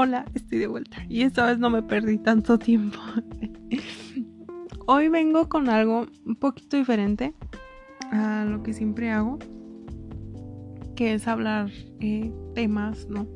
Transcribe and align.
Hola, 0.00 0.26
estoy 0.32 0.58
de 0.58 0.68
vuelta 0.68 1.04
y 1.08 1.22
esta 1.22 1.44
vez 1.44 1.58
no 1.58 1.70
me 1.70 1.82
perdí 1.82 2.18
tanto 2.18 2.56
tiempo. 2.56 3.00
Hoy 4.86 5.08
vengo 5.08 5.48
con 5.48 5.68
algo 5.68 6.06
un 6.24 6.36
poquito 6.36 6.76
diferente 6.76 7.34
a 8.12 8.46
lo 8.48 8.62
que 8.62 8.74
siempre 8.74 9.10
hago, 9.10 9.40
que 10.94 11.14
es 11.14 11.26
hablar 11.26 11.72
eh, 11.98 12.32
temas, 12.54 13.08
¿no? 13.08 13.26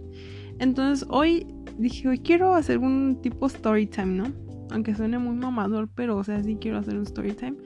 Entonces 0.61 1.04
hoy 1.11 1.48
dije, 1.79 2.06
hoy 2.06 2.20
quiero 2.20 2.54
hacer 2.54 2.79
un 2.79 3.18
tipo 3.20 3.46
story 3.46 3.88
time, 3.88 4.18
¿no? 4.18 4.32
Aunque 4.70 4.94
suene 4.94 5.18
muy 5.18 5.34
mamador, 5.34 5.88
pero 5.92 6.16
o 6.16 6.22
sea, 6.22 6.44
sí 6.44 6.58
quiero 6.60 6.79
hacer 6.79 6.94
un 6.96 7.02
story 7.02 7.32
time. 7.32 7.56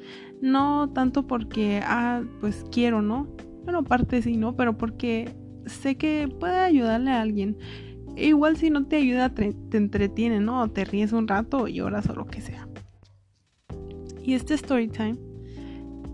No 0.41 0.89
tanto 0.89 1.27
porque, 1.27 1.83
ah, 1.85 2.23
pues 2.41 2.65
quiero, 2.73 3.03
¿no? 3.03 3.29
Bueno, 3.65 3.81
aparte 3.81 4.23
sí, 4.23 4.39
¿no? 4.39 4.57
Pero 4.57 4.79
porque 4.79 5.37
sé 5.67 5.97
que 5.99 6.35
puede 6.41 6.61
ayudarle 6.61 7.11
a 7.11 7.21
alguien. 7.21 7.59
Igual 8.17 8.57
si 8.57 8.71
no 8.71 8.87
te 8.87 8.97
ayuda, 8.97 9.35
te, 9.35 9.55
entretiene, 9.73 10.41
¿no? 10.41 10.67
te 10.71 10.87
ríes 10.87 11.13
un 11.13 11.29
rato 11.29 11.59
o 11.59 11.69
lloras 11.69 12.09
o 12.09 12.15
lo 12.15 12.27
que 12.27 12.41
sea. 12.41 12.67
Y 14.23 14.33
este 14.33 14.55
story 14.55 14.89
time 14.89 15.19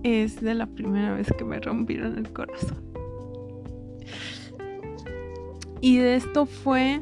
es 0.02 0.40
de 0.40 0.54
la 0.54 0.66
primera 0.66 1.14
vez 1.14 1.32
que 1.38 1.44
me 1.44 1.60
rompieron 1.60 2.18
el 2.18 2.32
corazón. 2.32 2.82
Y 5.80 5.98
de 5.98 6.16
esto 6.16 6.46
fue 6.46 7.00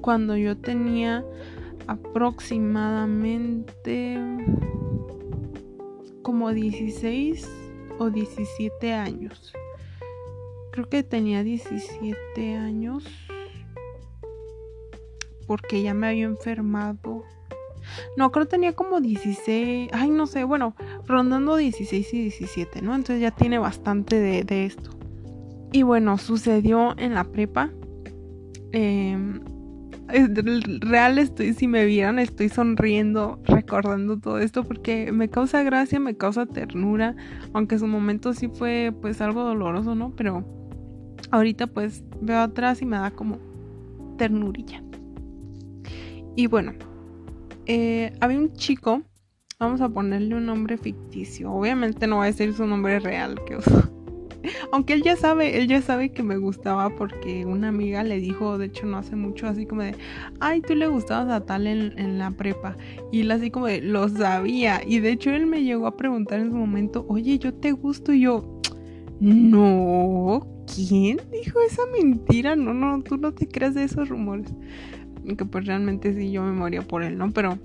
cuando 0.00 0.38
yo 0.38 0.56
tenía 0.56 1.22
aproximadamente 1.86 4.18
como 6.22 6.52
16 6.52 7.46
o 7.98 8.08
17 8.10 8.94
años. 8.94 9.52
Creo 10.72 10.88
que 10.88 11.02
tenía 11.02 11.42
17 11.42 12.56
años 12.56 13.04
porque 15.48 15.82
ya 15.82 15.94
me 15.94 16.06
había 16.06 16.26
enfermado. 16.26 17.24
No, 18.16 18.30
creo 18.30 18.44
que 18.44 18.50
tenía 18.50 18.74
como 18.74 19.00
16, 19.00 19.90
ay 19.92 20.10
no 20.10 20.26
sé, 20.26 20.44
bueno, 20.44 20.76
rondando 21.06 21.56
16 21.56 22.14
y 22.14 22.20
17, 22.22 22.82
¿no? 22.82 22.94
Entonces 22.94 23.20
ya 23.20 23.30
tiene 23.30 23.58
bastante 23.58 24.20
de, 24.20 24.66
esto. 24.66 24.90
Y 25.72 25.82
bueno, 25.82 26.18
sucedió 26.18 26.94
en 26.98 27.14
la 27.14 27.24
prepa. 27.24 27.70
Em, 28.72 29.40
real 30.80 31.18
estoy, 31.18 31.54
si 31.54 31.66
me 31.66 31.86
vieran, 31.86 32.18
estoy 32.18 32.50
sonriendo 32.50 33.40
recordando 33.44 34.18
todo 34.18 34.38
esto 34.38 34.64
porque 34.64 35.10
me 35.12 35.28
causa 35.28 35.62
gracia, 35.62 35.98
me 35.98 36.16
causa 36.16 36.46
ternura, 36.46 37.16
aunque 37.54 37.78
su 37.78 37.86
momento 37.86 38.34
sí 38.34 38.48
fue 38.48 38.92
pues 39.00 39.20
algo 39.22 39.44
doloroso, 39.44 39.94
¿no? 39.94 40.14
Pero 40.14 40.44
ahorita 41.30 41.66
pues 41.66 42.04
veo 42.20 42.38
atrás 42.38 42.82
y 42.82 42.86
me 42.86 42.98
da 42.98 43.10
como 43.10 43.38
ternurilla. 44.18 44.82
Y 46.38 46.46
bueno, 46.46 46.72
eh, 47.66 48.12
había 48.20 48.38
un 48.38 48.52
chico, 48.52 49.02
vamos 49.58 49.80
a 49.80 49.88
ponerle 49.88 50.36
un 50.36 50.46
nombre 50.46 50.78
ficticio. 50.78 51.50
Obviamente 51.50 52.06
no 52.06 52.18
va 52.18 52.26
a 52.26 52.32
ser 52.32 52.54
su 52.54 52.64
nombre 52.64 53.00
real 53.00 53.40
que 53.44 53.58
Aunque 54.72 54.92
él 54.92 55.02
ya 55.02 55.16
sabe, 55.16 55.58
él 55.58 55.66
ya 55.66 55.82
sabe 55.82 56.12
que 56.12 56.22
me 56.22 56.36
gustaba 56.36 56.90
porque 56.90 57.44
una 57.44 57.70
amiga 57.70 58.04
le 58.04 58.20
dijo, 58.20 58.56
de 58.56 58.66
hecho 58.66 58.86
no 58.86 58.98
hace 58.98 59.16
mucho, 59.16 59.48
así 59.48 59.66
como 59.66 59.82
de, 59.82 59.96
ay, 60.38 60.60
tú 60.60 60.76
le 60.76 60.86
gustabas 60.86 61.28
a 61.28 61.44
tal 61.44 61.66
en, 61.66 61.98
en 61.98 62.20
la 62.20 62.30
prepa. 62.30 62.76
Y 63.10 63.22
él 63.22 63.32
así 63.32 63.50
como 63.50 63.66
de, 63.66 63.80
lo 63.80 64.08
sabía. 64.08 64.80
Y 64.86 65.00
de 65.00 65.10
hecho 65.10 65.30
él 65.30 65.46
me 65.46 65.64
llegó 65.64 65.88
a 65.88 65.96
preguntar 65.96 66.38
en 66.38 66.52
su 66.52 66.56
momento, 66.56 67.04
oye, 67.08 67.36
yo 67.40 67.52
te 67.52 67.72
gusto. 67.72 68.12
Y 68.12 68.20
yo, 68.20 68.60
no, 69.18 70.46
¿quién 70.72 71.18
dijo 71.32 71.58
esa 71.68 71.82
mentira? 72.00 72.54
No, 72.54 72.72
no, 72.74 73.02
tú 73.02 73.16
no 73.16 73.34
te 73.34 73.48
creas 73.48 73.74
de 73.74 73.82
esos 73.82 74.08
rumores 74.08 74.54
que 75.36 75.44
pues 75.44 75.66
realmente 75.66 76.14
sí 76.14 76.30
yo 76.30 76.42
me 76.42 76.52
moría 76.52 76.82
por 76.82 77.02
él, 77.02 77.18
¿no? 77.18 77.30
Pero 77.32 77.58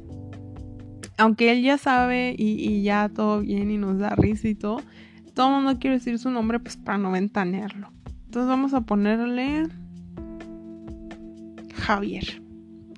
aunque 1.17 1.51
él 1.51 1.61
ya 1.61 1.77
sabe 1.77 2.35
y, 2.37 2.81
ya 2.83 3.09
todo 3.09 3.41
bien 3.41 3.71
y 3.71 3.77
nos 3.77 3.99
da 3.99 4.09
risa 4.11 4.47
y 4.47 4.55
todo, 4.55 4.81
todo 5.33 5.47
el 5.47 5.63
mundo 5.63 5.79
quiere 5.79 5.97
decir 5.97 6.19
su 6.19 6.29
nombre 6.29 6.59
pues 6.59 6.77
para 6.77 6.97
no 6.97 7.11
ventanearlo. 7.11 7.89
Entonces 8.25 8.49
vamos 8.49 8.73
a 8.73 8.81
ponerle 8.81 9.67
Javier. 11.75 12.41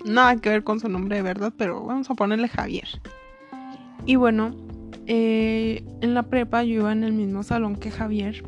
Nada 0.05 0.35
que 0.37 0.49
ver 0.49 0.63
con 0.63 0.79
su 0.79 0.87
nombre 0.87 1.17
de 1.17 1.21
verdad, 1.23 1.53
pero 1.57 1.83
vamos 1.85 2.09
a 2.09 2.13
ponerle 2.15 2.47
Javier. 2.47 2.87
Y 4.05 4.15
bueno, 4.15 4.55
eh, 5.07 5.83
en 6.01 6.13
la 6.13 6.23
prepa 6.23 6.63
yo 6.63 6.75
iba 6.75 6.91
en 6.91 7.03
el 7.03 7.13
mismo 7.13 7.43
salón 7.43 7.75
que 7.75 7.91
Javier. 7.91 8.43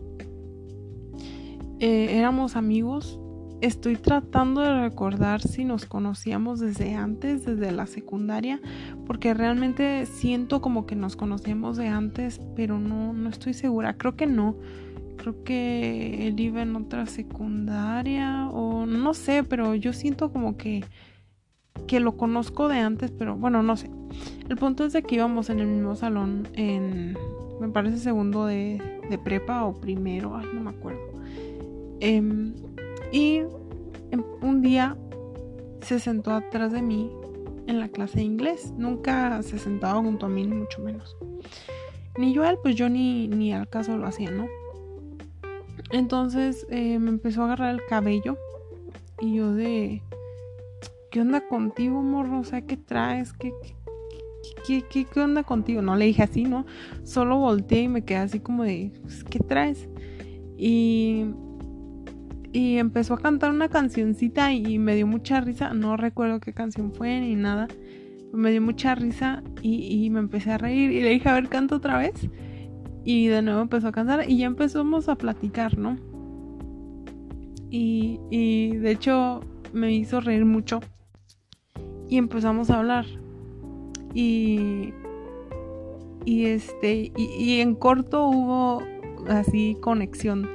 Eh, 1.80 2.18
éramos 2.18 2.56
amigos 2.56 3.20
Estoy 3.60 3.96
tratando 3.96 4.62
de 4.62 4.82
recordar 4.82 5.42
si 5.42 5.66
nos 5.66 5.86
conocíamos 5.86 6.60
desde 6.60 6.94
antes, 6.94 7.44
desde 7.44 7.72
la 7.72 7.88
secundaria, 7.88 8.62
porque 9.08 9.34
realmente 9.34 10.06
siento 10.06 10.62
como 10.62 10.86
que 10.86 10.96
nos 10.96 11.16
conocíamos 11.16 11.76
de 11.76 11.88
antes, 11.88 12.40
pero 12.56 12.78
no, 12.78 13.14
no 13.14 13.30
estoy 13.30 13.56
segura. 13.56 13.98
Creo 13.98 14.16
que 14.16 14.28
no. 14.28 14.56
Creo 15.18 15.44
que 15.44 16.28
él 16.28 16.40
iba 16.40 16.62
en 16.62 16.76
otra 16.76 17.08
secundaria 17.08 18.48
o 18.50 18.86
no 18.86 19.16
sé, 19.16 19.44
pero 19.44 19.74
yo 19.74 19.92
siento 19.92 20.32
como 20.32 20.58
que 20.58 20.84
que 21.88 22.00
lo 22.00 22.18
conozco 22.18 22.68
de 22.68 22.80
antes, 22.80 23.12
pero 23.12 23.36
bueno, 23.36 23.64
no 23.64 23.78
sé. 23.78 23.90
El 24.50 24.58
punto 24.58 24.86
es 24.86 24.94
de 24.94 25.04
que 25.04 25.16
íbamos 25.16 25.50
en 25.50 25.60
el 25.60 25.68
mismo 25.68 25.96
salón 25.96 26.48
en, 26.54 27.18
me 27.62 27.70
parece 27.70 27.98
segundo 27.98 28.46
de, 28.46 28.82
de 29.10 29.18
prepa 29.18 29.64
o 29.66 29.74
primero, 29.80 30.36
ay, 30.36 30.48
no 30.54 30.62
me 30.62 30.72
acuerdo. 30.72 31.00
Eh, 32.00 32.22
y 33.12 33.42
un 34.42 34.62
día 34.62 34.98
se 35.82 36.00
sentó 36.00 36.34
atrás 36.34 36.72
de 36.72 36.82
mí 36.82 37.12
en 37.68 37.80
la 37.80 37.90
clase 37.90 38.20
de 38.20 38.24
inglés. 38.24 38.74
Nunca 38.78 39.42
se 39.44 39.60
sentaba 39.60 40.02
junto 40.02 40.26
a 40.26 40.30
mí, 40.30 40.46
ni 40.46 40.56
mucho 40.56 40.82
menos. 40.82 41.16
Ni 42.18 42.34
yo 42.34 42.44
a 42.44 42.50
él, 42.50 42.58
pues 42.62 42.76
yo 42.76 42.90
ni, 42.90 43.28
ni 43.28 43.54
al 43.54 43.70
caso 43.70 43.98
lo 43.98 44.08
hacía, 44.08 44.32
¿no? 44.32 44.48
Entonces 45.92 46.66
eh, 46.70 47.00
me 47.00 47.10
empezó 47.10 47.42
a 47.42 47.46
agarrar 47.46 47.74
el 47.74 47.86
cabello 47.86 48.38
y 49.22 49.36
yo 49.36 49.54
de... 49.54 50.02
¿Qué 51.12 51.22
onda 51.22 51.48
contigo, 51.48 52.02
morro? 52.02 52.40
O 52.40 52.44
sea, 52.44 52.62
¿qué 52.62 52.76
traes? 52.76 53.32
¿Qué, 53.34 53.54
qué, 54.66 54.84
qué, 54.90 55.06
qué 55.06 55.20
onda 55.22 55.44
contigo? 55.44 55.82
No 55.82 55.96
le 55.96 56.06
dije 56.06 56.24
así, 56.24 56.44
¿no? 56.44 56.66
Solo 57.04 57.38
volteé 57.38 57.84
y 57.84 57.88
me 57.88 58.04
quedé 58.04 58.18
así 58.18 58.40
como 58.40 58.64
de, 58.64 58.92
pues, 59.02 59.24
¿qué 59.24 59.40
traes? 59.40 59.88
Y 60.58 61.28
y 62.54 62.78
empezó 62.78 63.16
a 63.16 63.20
cantar 63.20 63.52
una 63.52 63.70
cancioncita 63.70 64.54
y 64.54 64.80
me 64.80 64.96
dio 64.96 65.08
mucha 65.08 65.42
risa. 65.42 65.74
No 65.74 65.98
recuerdo 65.98 66.40
qué 66.40 66.54
canción 66.54 66.94
fue 66.94 67.20
ni 67.20 67.36
nada. 67.36 67.68
Me 68.34 68.52
dio 68.52 68.62
mucha 68.62 68.96
risa 68.96 69.44
y, 69.62 70.10
me 70.10 70.20
empecé 70.20 70.52
a 70.52 70.58
reír. 70.58 70.92
Y 70.92 71.02
le 71.02 71.10
dije, 71.10 71.30
a 71.30 71.34
ver, 71.34 71.50
canta 71.50 71.76
otra 71.76 71.98
vez. 71.98 72.30
Y 73.04 73.28
de 73.28 73.42
nuevo 73.42 73.62
empezó 73.62 73.88
a 73.88 73.92
cantar 73.92 74.30
y 74.30 74.38
ya 74.38 74.48
empezamos 74.48 75.10
a 75.10 75.16
platicar, 75.16 75.78
¿no? 75.78 75.98
Y, 77.70 78.20
y 78.30 78.78
de 78.78 78.92
hecho 78.92 79.42
me 79.74 79.94
hizo 79.94 80.22
reír 80.22 80.46
mucho. 80.46 80.80
Y 82.10 82.18
empezamos 82.18 82.70
a 82.70 82.80
hablar. 82.80 83.06
Y, 84.14 84.94
y 86.26 86.46
este, 86.46 87.12
y 87.18 87.60
en 87.60 87.76
corto 87.76 88.28
hubo 88.28 88.82
así 89.28 89.78
conexión 89.82 90.50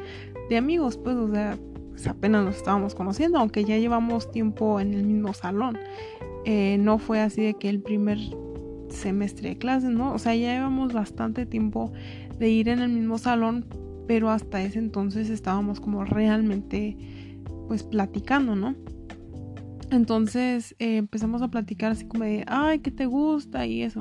de 0.48 0.56
amigos, 0.56 0.98
pues, 0.98 1.16
o 1.16 1.28
sea, 1.28 1.59
pues, 1.92 2.06
apenas 2.08 2.44
nos 2.44 2.56
estábamos 2.56 2.94
conociendo, 2.94 3.38
aunque 3.38 3.64
ya 3.64 3.78
llevamos 3.78 4.30
tiempo 4.30 4.80
en 4.80 4.94
el 4.94 5.04
mismo 5.04 5.32
salón. 5.34 5.78
Eh, 6.44 6.76
no 6.80 6.98
fue 6.98 7.20
así 7.20 7.42
de 7.42 7.54
que 7.54 7.69
el 7.69 7.80
primer 7.80 8.19
semestre 8.88 9.50
de 9.50 9.58
clases, 9.58 9.91
¿no? 9.91 10.12
O 10.12 10.19
sea, 10.19 10.34
ya 10.34 10.54
llevamos 10.54 10.92
bastante 10.92 11.47
tiempo 11.47 11.92
de 12.38 12.50
ir 12.50 12.69
en 12.69 12.80
el 12.80 12.91
mismo 12.91 13.19
salón, 13.19 13.66
pero 14.06 14.30
hasta 14.30 14.62
ese 14.62 14.78
entonces 14.78 15.30
estábamos 15.30 15.80
como 15.80 16.04
realmente 16.04 16.97
pues 17.68 17.83
platicando, 17.83 18.56
¿no? 18.56 18.74
Entonces 19.91 20.74
eh, 20.78 20.97
empezamos 20.97 21.42
a 21.42 21.48
platicar 21.48 21.92
así 21.92 22.06
como 22.06 22.24
de, 22.24 22.45
ay, 22.47 22.80
¿qué 22.80 22.91
te 22.91 23.06
gusta? 23.06 23.66
Y 23.66 23.83
eso. 23.83 24.00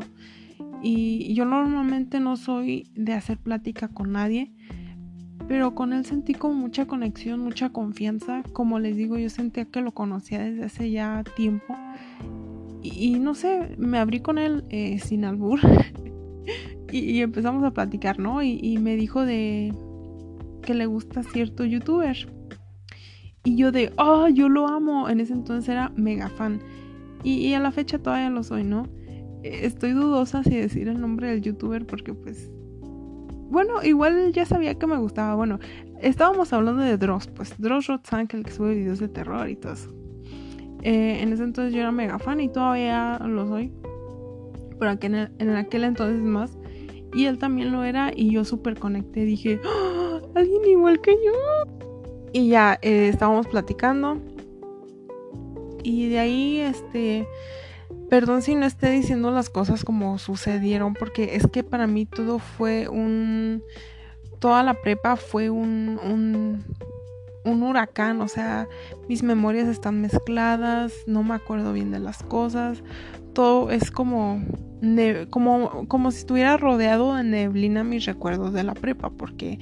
Y 0.81 1.33
yo 1.33 1.45
normalmente 1.45 2.19
no 2.19 2.37
soy 2.37 2.89
de 2.95 3.13
hacer 3.13 3.37
plática 3.37 3.89
con 3.89 4.13
nadie, 4.13 4.51
pero 5.51 5.75
con 5.75 5.91
él 5.91 6.05
sentí 6.05 6.33
como 6.33 6.53
mucha 6.53 6.85
conexión, 6.85 7.41
mucha 7.41 7.71
confianza. 7.71 8.41
Como 8.53 8.79
les 8.79 8.95
digo, 8.95 9.17
yo 9.17 9.29
sentía 9.29 9.65
que 9.65 9.81
lo 9.81 9.91
conocía 9.91 10.39
desde 10.39 10.63
hace 10.63 10.91
ya 10.91 11.25
tiempo. 11.35 11.75
Y, 12.81 13.19
no 13.19 13.35
sé, 13.35 13.75
me 13.77 13.97
abrí 13.97 14.21
con 14.21 14.37
él 14.37 14.63
eh, 14.69 14.97
sin 14.99 15.25
albur. 15.25 15.59
y, 16.93 17.19
empezamos 17.19 17.65
a 17.65 17.71
platicar, 17.71 18.17
¿no? 18.17 18.41
Y, 18.41 18.77
me 18.77 18.95
dijo 18.95 19.25
de 19.25 19.73
que 20.61 20.73
le 20.73 20.85
gusta 20.85 21.21
cierto 21.21 21.65
youtuber. 21.65 22.15
Y 23.43 23.57
yo 23.57 23.73
de, 23.73 23.91
oh, 23.97 24.29
yo 24.29 24.47
lo 24.47 24.69
amo. 24.69 25.09
En 25.09 25.19
ese 25.19 25.33
entonces 25.33 25.67
era 25.67 25.91
mega 25.97 26.29
fan. 26.29 26.61
Y, 27.25 27.45
y 27.45 27.53
a 27.55 27.59
la 27.59 27.73
fecha 27.73 27.99
todavía 27.99 28.29
lo 28.29 28.43
soy, 28.43 28.63
¿no? 28.63 28.87
Estoy 29.43 29.91
dudosa 29.91 30.43
si 30.45 30.55
decir 30.55 30.87
el 30.87 31.01
nombre 31.01 31.27
del 31.27 31.41
youtuber 31.41 31.85
porque 31.85 32.13
pues 32.13 32.49
bueno, 33.51 33.83
igual 33.83 34.31
ya 34.31 34.45
sabía 34.45 34.75
que 34.75 34.87
me 34.87 34.97
gustaba. 34.97 35.35
Bueno, 35.35 35.59
estábamos 36.01 36.53
hablando 36.53 36.81
de 36.81 36.97
Dross, 36.97 37.27
pues 37.27 37.53
Dross 37.59 37.87
Rotzank, 37.87 38.33
el 38.33 38.43
que 38.43 38.51
sube 38.51 38.75
videos 38.75 38.99
de 38.99 39.09
terror 39.09 39.49
y 39.49 39.57
todo 39.57 39.73
eso. 39.73 39.93
Eh, 40.83 41.19
en 41.21 41.33
ese 41.33 41.43
entonces 41.43 41.73
yo 41.73 41.81
era 41.81 41.91
mega 41.91 42.17
fan 42.17 42.39
y 42.39 42.47
todavía 42.47 43.19
lo 43.19 43.47
soy. 43.47 43.73
Pero 44.79 44.97
en, 45.01 45.49
aquel 45.49 45.83
entonces 45.83 46.21
más. 46.21 46.57
Y 47.13 47.25
él 47.25 47.37
también 47.37 47.73
lo 47.73 47.83
era 47.83 48.11
y 48.15 48.31
yo 48.31 48.45
súper 48.45 48.79
conecté. 48.79 49.25
Dije, 49.25 49.59
¡Ah! 49.65 50.21
alguien 50.33 50.65
igual 50.65 51.01
que 51.01 51.11
yo. 51.11 51.33
Y 52.31 52.47
ya 52.47 52.79
eh, 52.81 53.09
estábamos 53.09 53.47
platicando. 53.47 54.17
Y 55.83 56.07
de 56.07 56.19
ahí, 56.19 56.59
este, 56.61 57.27
perdón 58.11 58.41
si 58.41 58.55
no 58.55 58.65
esté 58.65 58.91
diciendo 58.91 59.31
las 59.31 59.49
cosas 59.49 59.85
como 59.85 60.19
sucedieron, 60.19 60.95
porque 60.95 61.37
es 61.37 61.47
que 61.47 61.63
para 61.63 61.87
mí 61.87 62.05
todo 62.05 62.39
fue 62.39 62.89
un, 62.89 63.63
toda 64.39 64.63
la 64.63 64.73
prepa 64.73 65.15
fue 65.15 65.49
un, 65.49 65.97
un, 66.03 66.61
un 67.45 67.63
huracán, 67.63 68.19
o 68.19 68.27
sea, 68.27 68.67
mis 69.07 69.23
memorias 69.23 69.69
están 69.69 70.01
mezcladas, 70.01 70.91
no 71.07 71.23
me 71.23 71.35
acuerdo 71.35 71.71
bien 71.71 71.89
de 71.89 71.99
las 71.99 72.21
cosas, 72.21 72.83
todo 73.31 73.71
es 73.71 73.91
como, 73.91 74.43
como, 75.29 75.87
como 75.87 76.11
si 76.11 76.17
estuviera 76.17 76.57
rodeado 76.57 77.15
de 77.15 77.23
neblina 77.23 77.85
mis 77.85 78.03
recuerdos 78.03 78.51
de 78.51 78.63
la 78.63 78.73
prepa, 78.73 79.09
porque 79.09 79.57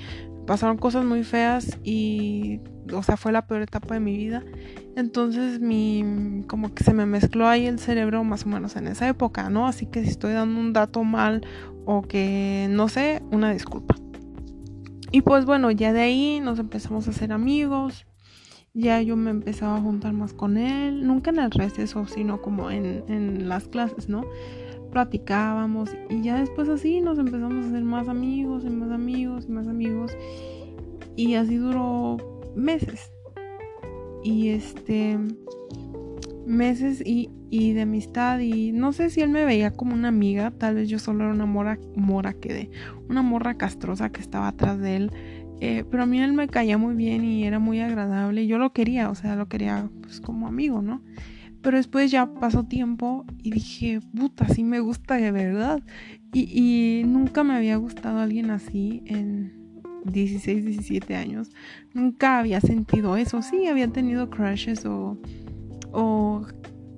pasaron 0.47 0.77
cosas 0.77 1.05
muy 1.05 1.23
feas 1.23 1.77
y, 1.83 2.61
o 2.93 3.03
sea, 3.03 3.17
fue 3.17 3.31
la 3.31 3.47
peor 3.47 3.61
etapa 3.61 3.93
de 3.93 3.99
mi 3.99 4.17
vida. 4.17 4.43
Entonces, 4.95 5.59
mi, 5.59 6.43
como 6.47 6.73
que 6.73 6.83
se 6.83 6.93
me 6.93 7.05
mezcló 7.05 7.47
ahí 7.47 7.65
el 7.65 7.79
cerebro 7.79 8.23
más 8.23 8.45
o 8.45 8.49
menos 8.49 8.75
en 8.75 8.87
esa 8.87 9.07
época, 9.07 9.49
¿no? 9.49 9.67
Así 9.67 9.85
que 9.85 10.03
si 10.03 10.09
estoy 10.09 10.33
dando 10.33 10.59
un 10.59 10.73
dato 10.73 11.03
mal 11.03 11.45
o 11.85 12.01
que 12.01 12.67
no 12.69 12.89
sé, 12.89 13.21
una 13.31 13.51
disculpa. 13.51 13.95
Y 15.11 15.21
pues 15.21 15.45
bueno, 15.45 15.71
ya 15.71 15.93
de 15.93 16.01
ahí 16.01 16.39
nos 16.39 16.59
empezamos 16.59 17.07
a 17.07 17.11
hacer 17.11 17.31
amigos. 17.31 18.05
Ya 18.73 19.01
yo 19.01 19.15
me 19.15 19.31
empezaba 19.31 19.77
a 19.77 19.81
juntar 19.81 20.13
más 20.13 20.33
con 20.33 20.57
él, 20.57 21.05
nunca 21.07 21.31
en 21.31 21.39
el 21.39 21.51
receso, 21.51 22.05
sino 22.05 22.41
como 22.41 22.69
en, 22.69 23.03
en 23.07 23.49
las 23.49 23.67
clases, 23.67 24.09
¿no? 24.09 24.23
platicábamos 24.89 25.91
y 26.09 26.21
ya 26.21 26.39
después 26.39 26.67
así 26.69 26.99
nos 27.01 27.19
empezamos 27.19 27.65
a 27.65 27.69
hacer 27.69 27.83
más 27.83 28.07
amigos 28.07 28.63
y 28.65 28.69
más 28.69 28.91
amigos 28.91 29.45
y 29.47 29.51
más 29.51 29.67
amigos 29.67 30.17
y 31.15 31.35
así 31.35 31.57
duró 31.57 32.17
meses 32.55 33.11
y 34.23 34.49
este 34.49 35.17
meses 36.45 37.01
y, 37.05 37.29
y, 37.51 37.73
de 37.73 37.81
amistad 37.81 38.39
y 38.39 38.71
no 38.71 38.91
sé 38.91 39.11
si 39.11 39.21
él 39.21 39.29
me 39.29 39.45
veía 39.45 39.71
como 39.71 39.93
una 39.93 40.07
amiga, 40.07 40.49
tal 40.49 40.75
vez 40.75 40.89
yo 40.89 40.97
solo 40.97 41.25
era 41.25 41.33
una 41.33 41.45
mora, 41.45 41.77
mora 41.95 42.33
que 42.33 42.53
de 42.53 42.71
una 43.07 43.21
morra 43.21 43.55
castrosa 43.55 44.11
que 44.11 44.19
estaba 44.19 44.47
atrás 44.47 44.79
de 44.79 44.95
él, 44.95 45.11
eh, 45.61 45.83
pero 45.91 46.03
a 46.03 46.05
mí 46.07 46.19
él 46.19 46.33
me 46.33 46.47
caía 46.47 46.77
muy 46.77 46.95
bien 46.95 47.23
y 47.23 47.43
era 47.43 47.59
muy 47.59 47.81
agradable 47.81 48.43
y 48.43 48.47
yo 48.47 48.57
lo 48.57 48.73
quería, 48.73 49.09
o 49.09 49.15
sea, 49.15 49.35
lo 49.35 49.47
quería 49.47 49.89
pues 50.01 50.21
como 50.21 50.47
amigo, 50.47 50.81
¿no? 50.81 51.03
Pero 51.61 51.77
después 51.77 52.09
ya 52.09 52.33
pasó 52.33 52.63
tiempo 52.63 53.25
y 53.43 53.51
dije, 53.51 53.99
puta, 54.15 54.47
sí 54.47 54.63
me 54.63 54.79
gusta 54.79 55.15
de 55.15 55.31
verdad. 55.31 55.83
Y, 56.31 57.01
nunca 57.05 57.43
me 57.43 57.55
había 57.55 57.75
gustado 57.75 58.19
alguien 58.19 58.51
así 58.51 59.01
en 59.05 59.58
16, 60.05 60.65
17 60.65 61.15
años. 61.15 61.49
Nunca 61.93 62.39
había 62.39 62.61
sentido 62.61 63.17
eso. 63.17 63.41
Sí, 63.41 63.67
había 63.67 63.87
tenido 63.87 64.29
crushes 64.29 64.85
o, 64.85 65.17
o 65.91 66.45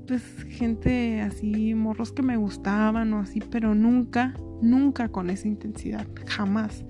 pues 0.07 0.23
gente 0.49 1.21
así, 1.21 1.73
morros 1.73 2.11
que 2.11 2.21
me 2.21 2.37
gustaban 2.37 3.13
o 3.13 3.19
así, 3.19 3.39
pero 3.39 3.75
nunca, 3.75 4.33
nunca 4.61 5.09
con 5.09 5.29
esa 5.29 5.47
intensidad, 5.47 6.07
jamás. 6.27 6.85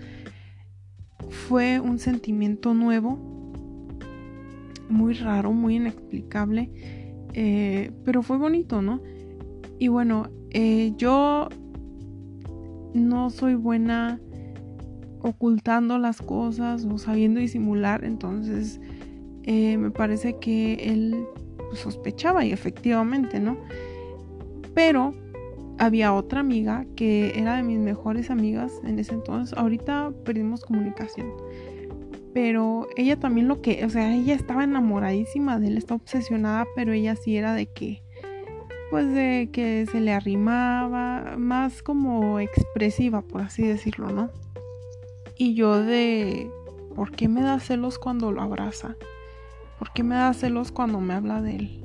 Fue 1.29 1.79
un 1.79 1.99
sentimiento 1.99 2.73
nuevo, 2.73 3.19
muy 4.89 5.13
raro, 5.13 5.53
muy 5.53 5.75
inexplicable 5.75 6.69
eh, 7.33 7.91
pero 8.03 8.23
fue 8.23 8.37
bonito, 8.37 8.81
¿no? 8.81 9.01
Y 9.79 9.87
bueno, 9.87 10.29
eh, 10.51 10.93
yo 10.97 11.47
no 12.93 13.29
soy 13.29 13.55
buena 13.55 14.19
ocultando 15.23 15.97
las 15.97 16.21
cosas 16.21 16.85
o 16.85 16.97
sabiendo 16.97 17.39
disimular, 17.39 18.03
entonces 18.03 18.79
eh, 19.43 19.77
me 19.77 19.91
parece 19.91 20.37
que 20.39 20.73
él 20.73 21.25
sospechaba 21.73 22.45
y 22.45 22.51
efectivamente, 22.51 23.39
¿no? 23.39 23.57
Pero 24.73 25.13
había 25.77 26.13
otra 26.13 26.41
amiga 26.41 26.85
que 26.95 27.39
era 27.39 27.55
de 27.55 27.63
mis 27.63 27.79
mejores 27.79 28.29
amigas 28.29 28.73
en 28.83 28.99
ese 28.99 29.13
entonces, 29.13 29.57
ahorita 29.57 30.11
perdimos 30.23 30.63
comunicación 30.63 31.31
pero 32.33 32.87
ella 32.95 33.19
también 33.19 33.47
lo 33.47 33.61
que, 33.61 33.85
o 33.85 33.89
sea, 33.89 34.13
ella 34.13 34.33
estaba 34.33 34.63
enamoradísima 34.63 35.59
de 35.59 35.67
él, 35.67 35.77
estaba 35.77 35.97
obsesionada, 35.97 36.65
pero 36.75 36.93
ella 36.93 37.15
sí 37.15 37.35
era 37.35 37.53
de 37.53 37.65
que, 37.65 38.03
pues 38.89 39.11
de 39.13 39.49
que 39.51 39.85
se 39.91 39.99
le 39.99 40.13
arrimaba, 40.13 41.35
más 41.37 41.83
como 41.83 42.39
expresiva, 42.39 43.21
por 43.21 43.41
así 43.41 43.63
decirlo, 43.63 44.09
¿no? 44.09 44.29
Y 45.41 45.55
yo 45.55 45.81
de, 45.81 46.51
¿por 46.93 47.13
qué 47.13 47.27
me 47.27 47.41
da 47.41 47.59
celos 47.59 47.97
cuando 47.97 48.31
lo 48.31 48.43
abraza? 48.43 48.95
¿Por 49.79 49.91
qué 49.91 50.03
me 50.03 50.13
da 50.13 50.35
celos 50.35 50.71
cuando 50.71 50.99
me 50.99 51.15
habla 51.15 51.41
de 51.41 51.55
él? 51.55 51.83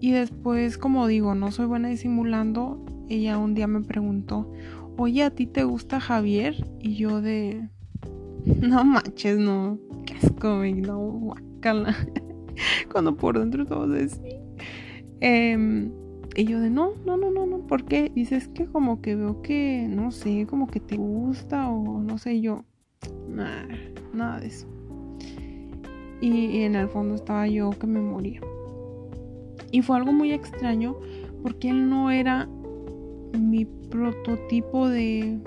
Y 0.00 0.12
después, 0.12 0.78
como 0.78 1.06
digo, 1.06 1.34
no 1.34 1.52
soy 1.52 1.66
buena 1.66 1.88
disimulando, 1.88 2.82
ella 3.10 3.36
un 3.36 3.52
día 3.52 3.66
me 3.66 3.82
preguntó, 3.82 4.50
oye, 4.96 5.22
¿a 5.22 5.34
ti 5.34 5.46
te 5.46 5.64
gusta 5.64 6.00
Javier? 6.00 6.66
Y 6.80 6.96
yo 6.96 7.20
de, 7.20 7.68
No 8.62 8.86
manches, 8.86 9.36
no. 9.36 9.78
Qué 10.06 10.14
asco, 10.14 10.64
no, 10.64 10.98
guacala. 10.98 11.94
Cuando 12.90 13.14
por 13.14 13.38
dentro 13.38 13.66
todo 13.66 13.94
así. 13.96 14.18
Eh, 15.20 15.90
y 16.36 16.44
yo 16.44 16.60
de 16.60 16.70
no, 16.70 16.92
no, 17.04 17.16
no, 17.16 17.30
no, 17.30 17.46
no. 17.46 17.58
¿Por 17.66 17.84
qué? 17.84 18.10
Dices 18.14 18.48
que 18.48 18.66
como 18.66 19.00
que 19.00 19.14
veo 19.14 19.42
que, 19.42 19.86
no 19.88 20.10
sé, 20.10 20.46
como 20.48 20.66
que 20.66 20.80
te 20.80 20.96
gusta 20.96 21.68
o 21.68 22.00
no 22.00 22.18
sé 22.18 22.40
yo. 22.40 22.64
Nada, 23.28 23.68
nada 24.12 24.40
de 24.40 24.46
eso. 24.46 24.66
y 26.20 26.62
en 26.62 26.74
el 26.74 26.88
fondo 26.88 27.14
estaba 27.14 27.46
yo 27.46 27.70
que 27.70 27.86
me 27.86 28.00
moría. 28.00 28.40
Y 29.70 29.82
fue 29.82 29.96
algo 29.96 30.12
muy 30.12 30.32
extraño 30.32 30.96
porque 31.42 31.68
él 31.68 31.90
no 31.90 32.10
era 32.10 32.48
mi 33.38 33.64
prototipo 33.64 34.88
de 34.88 35.38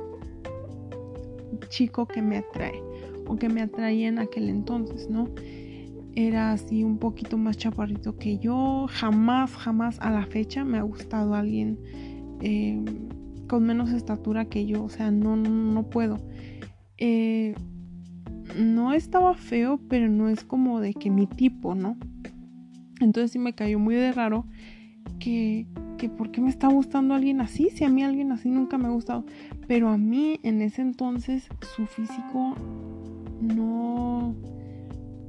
chico 1.69 2.06
que 2.06 2.22
me 2.22 2.38
atrae 2.38 2.81
o 3.25 3.36
que 3.36 3.50
me 3.50 3.62
atraía 3.62 4.07
en 4.07 4.19
aquel 4.19 4.50
entonces, 4.50 5.09
¿no? 5.09 5.30
Era 6.19 6.52
así 6.52 6.83
un 6.83 6.97
poquito 6.97 7.38
más 7.38 7.57
chaparrito 7.57 8.18
que 8.18 8.40
yo. 8.40 8.88
Jamás, 8.90 9.52
jamás 9.52 10.00
a 10.00 10.09
la 10.09 10.26
fecha 10.26 10.66
me 10.66 10.80
ha 10.80 10.81
gustado 10.81 11.36
alguien 11.36 11.78
em, 12.42 12.86
con 13.47 13.68
menos 13.68 13.92
estatura 13.92 14.45
que 14.45 14.66
yo. 14.66 14.83
O 14.83 14.90
sea, 14.90 15.12
no, 15.12 15.36
no, 15.36 15.90
puedo. 15.92 16.18
Eh, 16.97 17.54
no 18.57 18.94
estaba 18.94 19.36
feo, 19.36 19.80
pero 19.90 20.09
no 20.09 20.28
es 20.28 20.44
como 20.44 20.80
de 20.80 20.95
que 20.95 21.12
mi 21.12 21.28
tipo, 21.28 21.76
¿no? 21.76 21.97
Entonces 23.00 23.30
sí 23.30 23.38
me 23.38 23.54
cayó 23.54 23.78
muy 23.78 23.94
de 23.94 24.12
raro 24.12 24.47
que, 25.19 25.68
que 26.00 26.09
por 26.09 26.31
qué 26.31 26.42
me 26.42 26.50
está 26.50 26.68
gustando 26.68 27.14
alguien 27.14 27.42
así, 27.42 27.69
si 27.69 27.83
a 27.83 27.90
mí 27.90 28.04
alguien 28.04 28.31
así 28.31 28.50
nunca 28.50 28.80
me 28.80 28.88
ha 28.88 28.90
gustado. 28.90 29.24
Pero 29.68 29.90
a 29.90 30.00
mí 30.00 30.40
en 30.42 30.64
ese 30.64 30.81
entonces 30.81 31.47
su 31.76 31.86
físico 31.86 32.56
no, 33.40 33.77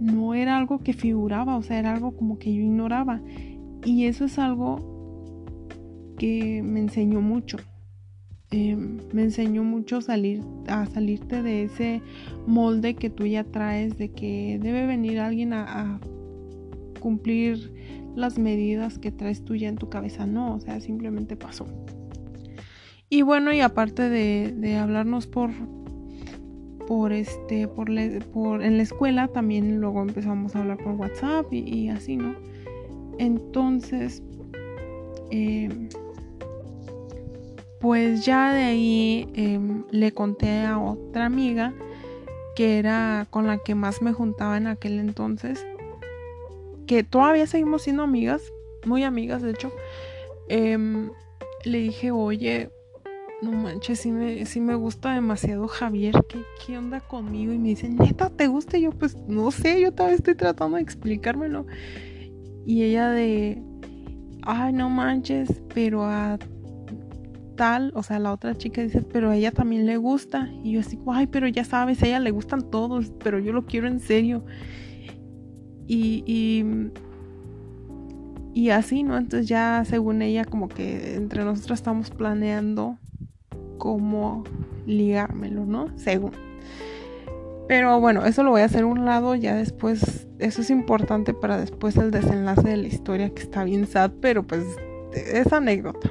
no 0.00 0.35
era 0.35 0.57
algo 0.57 0.81
que 0.81 0.93
figuraba, 0.93 1.57
o 1.57 1.62
sea, 1.62 1.78
era 1.78 1.93
algo 1.93 2.17
como 2.17 2.38
que 2.38 2.52
yo 2.55 2.62
ignoraba. 2.62 3.21
Y 3.85 4.07
eso 4.07 4.25
es 4.25 4.38
algo 4.38 6.14
que 6.19 6.62
me 6.62 6.81
enseñó 6.81 7.21
mucho. 7.21 7.59
Em, 8.50 8.99
me 9.12 9.25
enseñó 9.25 9.62
mucho 9.62 10.00
salir, 10.00 10.40
a 10.69 10.87
salirte 10.87 11.43
de 11.43 11.64
ese 11.64 12.00
molde 12.47 12.95
que 12.95 13.11
tú 13.11 13.26
ya 13.26 13.45
traes, 13.45 13.99
de 13.99 14.11
que 14.11 14.59
debe 14.62 14.87
venir 14.87 15.21
alguien 15.21 15.52
a, 15.52 16.00
cumplir 17.00 17.73
las 18.17 18.40
medidas 18.40 18.99
que 18.99 19.12
traes 19.12 19.45
tú 19.45 19.55
ya 19.55 19.69
en 19.69 19.76
tu 19.76 19.88
cabeza. 19.88 20.26
No, 20.26 20.55
o 20.55 20.61
sea, 20.61 20.81
simplemente 20.81 21.37
pasó. 21.37 21.67
Y 23.09 23.23
bueno, 23.23 23.52
y 23.52 23.61
aparte 23.61 24.09
de, 24.09 24.52
de 24.57 24.76
hablarnos 24.76 25.26
por, 25.26 25.50
por 26.88 27.12
este, 27.12 27.68
por, 27.68 27.90
por, 28.33 28.62
en 28.62 28.78
la 28.78 28.83
escuela 28.83 29.28
también 29.28 29.78
luego 29.78 30.00
empezamos 30.00 30.57
a 30.57 30.61
hablar 30.61 30.78
por 30.78 30.95
WhatsApp 30.95 31.52
y, 31.52 31.90
así, 31.90 32.16
¿no? 32.16 32.35
Entonces, 33.18 34.23
em, 35.30 35.90
pues 37.78 38.25
ya 38.25 38.54
de 38.54 38.62
ahí 38.62 39.28
em, 39.35 39.85
le 39.90 40.12
conté 40.12 40.64
a 40.64 40.78
otra 40.78 41.26
amiga 41.26 41.75
que 42.57 42.78
era 42.78 43.26
con 43.28 43.47
la 43.47 43.59
que 43.59 43.75
más 43.75 44.00
me 44.00 44.14
juntaba 44.14 44.57
en 44.57 44.66
aquel 44.66 44.99
entonces, 44.99 45.66
que 46.87 47.04
todavía 47.04 47.47
seguimos 47.47 47.83
siendo 47.83 48.02
amigas, 48.02 48.50
muy 48.87 49.04
amigas 49.04 49.42
de 49.42 49.50
hecho. 49.50 49.71
Em, 50.49 51.11
le 51.64 51.78
dije, 51.80 52.12
oye, 52.12 52.71
no 53.40 53.52
manches, 53.52 54.00
sí 54.00 54.11
me, 54.11 54.45
me 54.61 54.75
gusta 54.75 55.14
demasiado 55.14 55.68
Javier. 55.68 56.14
¿Qué, 56.28 56.42
¿Qué 56.64 56.76
onda 56.76 57.00
conmigo? 57.00 57.52
Y 57.52 57.59
me 57.59 57.68
dicen, 57.68 57.97
neta, 57.97 58.30
¿te 58.30 58.49
gusta? 58.49 58.78
Y 58.78 58.83
yo, 58.83 58.90
pues 58.90 59.16
no 59.28 59.50
sé, 59.50 59.80
yo 59.80 59.92
todavía 59.92 60.16
estoy 60.16 60.35
tratando 60.35 60.76
de 60.76 60.83
explicármelo. 60.83 61.66
Y 62.66 62.83
ella 62.83 63.11
de, 63.11 63.62
ay, 64.42 64.73
no 64.73 64.90
manches, 64.90 65.62
pero 65.73 66.04
a 66.04 66.38
tal, 67.57 67.92
o 67.95 68.02
sea, 68.02 68.18
la 68.18 68.33
otra 68.33 68.57
chica 68.57 68.83
dice, 68.83 69.02
pero 69.02 69.30
a 69.30 69.37
ella 69.37 69.52
también 69.52 69.87
le 69.87 69.97
gusta. 69.97 70.50
Y 70.64 70.73
yo 70.73 70.80
así, 70.80 70.99
ay, 71.07 71.28
pero 71.28 71.47
ya 71.47 71.64
sabes, 71.64 72.02
a 72.02 72.07
ella 72.07 72.21
le 72.21 72.33
gustan 72.33 72.71
todos, 72.71 73.12
pero 73.23 73.38
yo 73.38 73.52
lo 73.52 73.66
quiero 73.66 73.87
en 73.87 74.00
serio. 74.00 74.45
Y, 75.87 76.25
y, 76.26 76.64
y 78.52 78.71
así, 78.71 79.04
¿no? 79.04 79.16
Entonces 79.16 79.49
ya 79.49 79.85
según 79.85 80.23
ella, 80.23 80.45
como 80.45 80.68
que 80.68 81.14
entre 81.14 81.45
nosotros 81.45 81.78
estamos 81.78 82.11
planeando 82.11 82.99
cómo 83.78 84.44
ligármelo, 84.87 85.64
¿no? 85.64 85.97
Según. 85.97 86.32
Pero 87.68 88.00
bueno, 88.00 88.25
eso 88.25 88.42
lo 88.42 88.50
voy 88.50 88.62
a 88.62 88.64
hacer 88.64 88.87
un 88.87 89.04
lado, 89.04 89.35
ya 89.35 89.54
después, 89.54 90.26
eso 90.38 90.62
es 90.62 90.70
importante 90.70 91.35
para 91.35 91.58
después 91.58 91.97
el 91.97 92.11
desenlace 92.11 92.66
de 92.66 92.76
la 92.78 92.88
historia 92.88 93.28
que 93.30 93.42
está 93.42 93.62
bien 93.62 93.87
sad, 93.87 94.11
pero 94.23 94.42
pues 94.42 94.64
es 95.12 95.52
anécdota. 95.52 96.11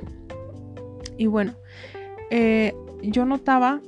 Y 1.18 1.26
bueno, 1.26 1.56
eh, 2.30 2.76
yo 3.02 3.26
notaba, 3.26 3.82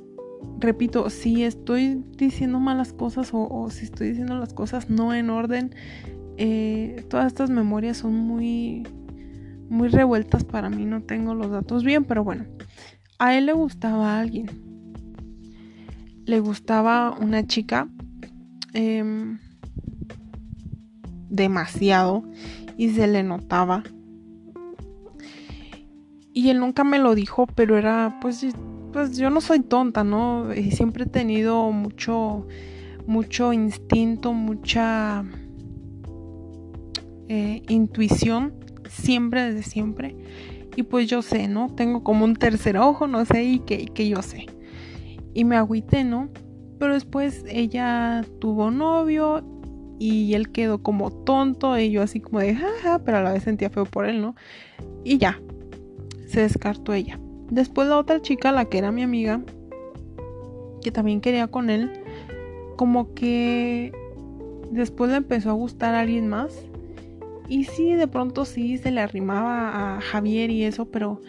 repito, 0.58 1.10
si 1.10 1.44
estoy 1.44 2.02
diciendo 2.16 2.58
malas 2.58 2.92
cosas 2.92 3.30
o, 3.32 3.70
si 3.70 3.84
estoy 3.84 4.08
diciendo 4.08 4.36
las 4.36 4.52
cosas 4.52 4.90
no 4.90 5.14
en 5.14 5.30
orden, 5.30 5.72
eh, 6.38 7.04
todas 7.08 7.28
estas 7.28 7.50
memorias 7.50 7.98
son 7.98 8.14
muy, 8.14 8.82
muy 9.68 9.88
revueltas 9.88 10.42
para 10.42 10.70
mí, 10.70 10.86
no 10.86 11.02
tengo 11.02 11.34
los 11.34 11.52
datos 11.52 11.84
bien, 11.84 12.04
pero 12.04 12.24
bueno, 12.24 12.46
a 13.20 13.38
él 13.38 13.46
le 13.46 13.52
gustaba 13.52 14.18
alguien 14.18 14.70
le 16.30 16.38
gustaba 16.38 17.10
una 17.10 17.44
chica 17.46 17.88
em, 18.72 19.38
demasiado 21.28 22.22
y 22.76 22.90
se 22.90 23.08
le 23.08 23.24
notaba. 23.24 23.82
Y 26.32 26.50
él 26.50 26.60
nunca 26.60 26.84
me 26.84 27.00
lo 27.00 27.16
dijo, 27.16 27.46
pero 27.48 27.76
era, 27.76 28.18
pues, 28.22 28.46
pues 28.92 29.18
yo 29.18 29.28
no 29.30 29.40
soy 29.40 29.60
tonta, 29.60 30.04
¿no? 30.04 30.54
Y 30.54 30.70
siempre 30.70 31.04
he 31.04 31.08
tenido 31.08 31.72
mucho, 31.72 32.46
mucho 33.06 33.52
instinto, 33.52 34.32
mucha 34.32 35.24
eh, 37.28 37.62
intuición, 37.68 38.54
siempre, 38.88 39.52
desde 39.52 39.68
siempre. 39.68 40.16
Y 40.80 40.82
pues 40.82 41.08
yo 41.08 41.22
sé, 41.22 41.46
¿no? 41.46 41.68
Tengo 41.74 42.02
como 42.02 42.24
un 42.24 42.34
tercer 42.34 42.76
ojo, 42.78 43.06
no 43.06 43.24
sé, 43.24 43.44
y 43.44 43.58
que, 43.60 43.84
que 43.86 44.08
yo 44.08 44.22
sé 44.22 44.46
y 45.34 45.44
me 45.44 45.56
agüité, 45.56 46.04
¿no? 46.04 46.28
Pero 46.78 46.94
después 46.94 47.44
ella 47.48 48.24
tuvo 48.40 48.70
novio 48.70 49.44
y 49.98 50.34
él 50.34 50.50
quedó 50.50 50.82
como 50.82 51.10
tonto 51.10 51.78
y 51.78 51.90
yo 51.90 52.02
así 52.02 52.20
como 52.20 52.40
de 52.40 52.54
jaja, 52.54 53.00
pero 53.04 53.18
a 53.18 53.22
la 53.22 53.32
vez 53.32 53.42
sentía 53.42 53.70
feo 53.70 53.84
por 53.84 54.06
él, 54.06 54.20
¿no? 54.20 54.34
Y 55.04 55.18
ya, 55.18 55.40
se 56.26 56.40
descartó 56.40 56.94
ella. 56.94 57.18
Después 57.50 57.88
la 57.88 57.98
otra 57.98 58.22
chica, 58.22 58.52
la 58.52 58.64
que 58.64 58.78
era 58.78 58.92
mi 58.92 59.02
amiga, 59.02 59.42
que 60.82 60.90
también 60.90 61.20
quería 61.20 61.48
con 61.48 61.68
él, 61.68 61.92
como 62.76 63.12
que 63.14 63.92
después 64.70 65.10
le 65.10 65.18
empezó 65.18 65.50
a 65.50 65.54
gustar 65.54 65.94
a 65.94 66.00
alguien 66.00 66.28
más. 66.28 66.64
Y 67.50 67.64
sí, 67.64 67.94
de 67.94 68.06
pronto 68.06 68.44
sí 68.44 68.78
se 68.78 68.92
le 68.92 69.00
arrimaba 69.00 69.96
a 69.96 70.00
Javier 70.00 70.50
y 70.50 70.64
eso, 70.64 70.86
pero 70.86 71.20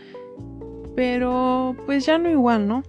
pero 0.95 1.75
pues 1.87 2.05
ya 2.05 2.19
no 2.19 2.29
igual, 2.29 2.67
¿no? 2.67 2.83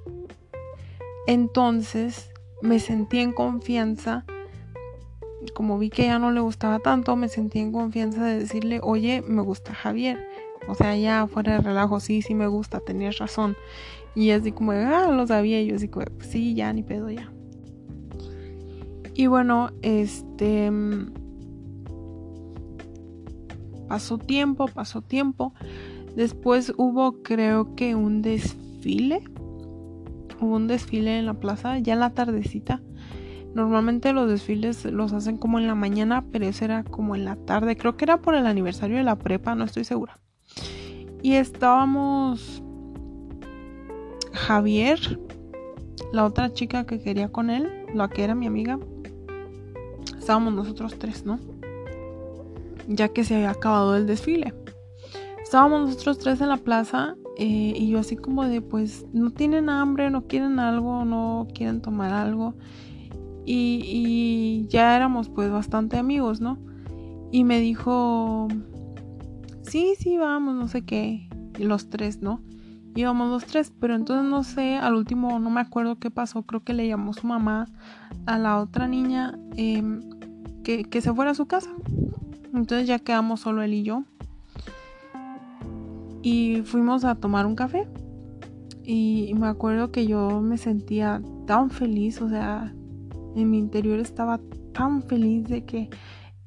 Entonces 1.27 2.31
me 2.61 2.79
sentí 2.79 3.21
en 3.21 3.33
confianza, 3.33 4.27
como 5.55 5.79
vi 5.79 5.89
que 5.89 6.05
ya 6.05 6.19
no 6.19 6.31
le 6.31 6.41
gustaba 6.41 6.79
tanto, 6.81 7.17
me 7.17 7.29
sentí 7.29 7.59
en 7.59 7.73
confianza 7.73 8.23
de 8.23 8.41
decirle, 8.41 8.81
oye, 8.83 9.23
me 9.27 9.41
gusta 9.41 9.73
Javier. 9.73 10.29
O 10.69 10.75
sea, 10.75 10.95
ya 10.95 11.27
fuera 11.27 11.55
de 11.55 11.61
relajo, 11.61 12.01
sí, 12.01 12.21
sí 12.21 12.35
me 12.35 12.47
gusta, 12.47 12.81
tenías 12.81 13.17
razón. 13.17 13.57
Y 14.15 14.31
así 14.33 14.53
como, 14.53 14.73
ah, 14.73 15.11
lo 15.11 15.27
sabía. 15.27 15.61
Y 15.63 15.69
yo 15.69 15.77
así 15.77 15.89
como, 15.89 16.05
sí, 16.21 16.55
ya, 16.55 16.71
ni 16.73 16.83
pedo, 16.83 17.09
ya. 17.09 17.33
Y 19.15 19.27
bueno, 19.27 19.71
este... 19.81 20.71
Pasó 23.93 24.17
tiempo, 24.17 24.69
pasó 24.69 25.03
tiempo. 25.03 25.53
Después 26.17 26.73
hubo, 26.79 27.23
creo 27.23 27.75
que 27.75 27.95
un 27.95 28.23
desfile 28.23 29.23
hubo 30.41 30.57
un 30.57 30.67
desfile 30.67 31.19
en 31.19 31.27
la 31.27 31.35
plaza 31.35 31.79
ya 31.79 31.93
en 31.93 32.01
la 32.01 32.15
tardecita. 32.15 32.81
Normalmente 33.55 34.15
los 34.15 34.31
desfiles 34.31 34.87
los 34.87 35.13
hacen 35.13 35.37
como 35.37 35.59
en 35.59 35.67
la 35.67 35.75
mañana, 35.75 36.25
pero 36.33 36.47
ese 36.47 36.65
era 36.65 36.85
como 36.85 37.15
en 37.15 37.27
la 37.27 37.37
tarde. 37.37 37.77
Creo 37.77 37.99
que 37.99 38.07
era 38.07 38.23
por 38.23 38.35
el 38.35 38.47
aniversario 38.47 38.97
de 38.97 39.03
la 39.03 39.17
prepa, 39.17 39.55
no 39.55 39.65
estoy 39.65 39.85
segura. 39.85 40.17
Y 41.21 41.35
estábamos 41.35 42.63
Javier, 44.33 45.21
la 46.15 46.25
otra 46.25 46.51
chica 46.55 46.87
que 46.87 46.99
quería 46.99 47.31
con 47.31 47.51
él, 47.51 47.69
la 47.93 48.09
que 48.09 48.25
era 48.25 48.35
mi 48.35 48.47
amiga. 48.47 48.79
Estábamos 50.19 50.55
nosotros 50.55 50.99
tres, 50.99 51.27
¿no? 51.27 51.52
Ya 52.89 53.09
que 53.09 53.25
se 53.25 53.37
había 53.37 53.51
acabado 53.51 53.97
el 53.97 54.07
desfile. 54.07 54.55
Estábamos 55.43 55.89
nosotros 55.89 56.19
tres 56.19 56.41
en 56.41 56.49
la 56.49 56.57
plaza 56.57 57.15
eh, 57.37 57.75
y 57.77 57.89
yo 57.89 57.99
así 57.99 58.17
como 58.17 58.45
de, 58.45 58.61
pues, 58.61 59.07
no 59.13 59.31
tienen 59.31 59.69
hambre, 59.69 60.11
no 60.11 60.27
quieren 60.27 60.59
algo, 60.59 61.05
no 61.05 61.47
quieren 61.55 61.81
tomar 61.81 62.13
algo. 62.13 62.55
Y, 63.45 64.67
ya 64.69 64.97
éramos 64.97 65.29
pues 65.29 65.51
bastante 65.51 65.97
amigos, 65.97 66.41
¿no? 66.41 66.59
Y 67.33 67.45
me 67.45 67.61
dijo, 67.61 68.49
sí, 69.63 69.95
sí, 69.99 70.17
vamos, 70.17 70.55
no 70.55 70.69
sé 70.69 70.83
qué. 70.85 71.29
Los 71.59 71.91
tres, 71.91 72.23
¿no? 72.23 72.41
Íbamos 72.95 73.31
los 73.31 73.45
tres, 73.45 73.73
pero 73.81 73.95
entonces 73.95 74.31
no 74.31 74.45
sé, 74.45 74.77
al 74.77 74.95
último 74.95 75.39
no 75.39 75.51
me 75.51 75.61
acuerdo 75.61 75.99
qué 75.99 76.11
pasó, 76.11 76.43
creo 76.43 76.63
que 76.63 76.75
le 76.75 76.87
llamó 76.87 77.15
su 77.15 77.27
mamá 77.27 77.67
a 78.27 78.39
la 78.39 78.59
otra 78.59 78.87
niña 78.87 79.39
em, 79.57 80.01
que, 80.63 80.85
que 80.85 81.01
se 81.01 81.13
fuera 81.13 81.31
a 81.31 81.35
su 81.35 81.47
casa. 81.47 81.71
Entonces 82.53 82.87
ya 82.87 82.99
quedamos 82.99 83.41
solo 83.41 83.63
él 83.63 83.75
y 83.75 83.83
yo 83.83 84.05
y 86.23 86.63
fuimos 86.65 87.05
a 87.05 87.17
tomar 87.17 87.47
un 87.47 87.57
café. 87.57 87.87
Y 88.85 89.35
me 89.37 89.47
acuerdo 89.47 89.93
que 89.93 90.07
yo 90.07 90.41
me 90.41 90.57
sentía 90.57 91.23
tan 91.47 91.71
feliz, 91.71 92.21
o 92.21 92.29
sea, 92.29 92.75
en 93.37 93.51
mi 93.51 93.59
interior 93.59 93.99
estaba 93.99 94.41
tan 94.73 95.03
feliz 95.03 95.45
de 95.49 95.65
que 95.65 95.91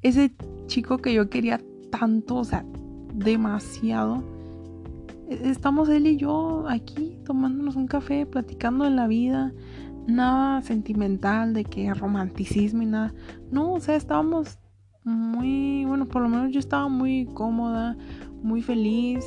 ese 0.02 0.34
chico 0.66 0.98
que 0.98 1.14
yo 1.14 1.30
quería 1.30 1.60
tanto, 1.90 2.36
o 2.36 2.44
sea, 2.44 2.64
demasiado, 3.14 4.22
e-, 5.28 5.48
estamos 5.48 5.88
él 5.88 6.06
y 6.06 6.16
yo 6.16 6.64
aquí 6.68 7.16
tomándonos 7.24 7.76
un 7.76 7.86
café, 7.86 8.26
platicando 8.26 8.84
de 8.84 8.90
la 8.90 9.06
vida, 9.06 9.52
nada 10.06 10.60
sentimental, 10.60 11.54
de 11.54 11.64
que 11.64 11.92
romanticismo 11.94 12.82
y 12.82 12.86
nada. 12.86 13.14
No, 13.50 13.72
o 13.72 13.80
sea, 13.80 13.96
estábamos 13.96 14.58
muy, 15.06 15.84
bueno, 15.86 16.04
por 16.04 16.20
lo 16.20 16.28
menos 16.28 16.52
yo 16.52 16.60
estaba 16.60 16.88
muy 16.88 17.26
cómoda, 17.32 17.96
muy 18.42 18.60
feliz. 18.60 19.24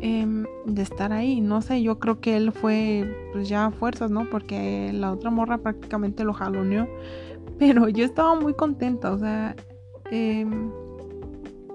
Em, 0.00 0.46
de 0.64 0.82
estar 0.82 1.12
ahí. 1.12 1.40
No 1.40 1.60
sé, 1.60 1.82
yo 1.82 1.98
creo 1.98 2.20
que 2.20 2.36
él 2.36 2.52
fue 2.52 3.30
pues 3.32 3.48
ya 3.48 3.66
a 3.66 3.70
fuerzas, 3.70 4.10
¿no? 4.10 4.30
Porque 4.30 4.92
la 4.94 5.12
otra 5.12 5.30
morra 5.30 5.58
prácticamente 5.58 6.24
lo 6.24 6.32
jaloneó. 6.32 6.88
Pero 7.58 7.88
yo 7.88 8.04
estaba 8.04 8.36
muy 8.36 8.54
contenta, 8.54 9.12
o 9.12 9.18
sea, 9.18 9.56
em, 10.10 10.70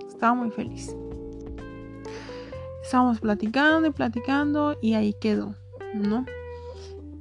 estaba 0.08 0.34
muy 0.34 0.52
feliz. 0.52 0.96
Estábamos 2.82 3.20
platicando 3.20 3.88
y 3.88 3.92
platicando 3.92 4.78
y 4.82 4.94
ahí 4.94 5.14
quedó, 5.14 5.56
¿no? 5.94 6.26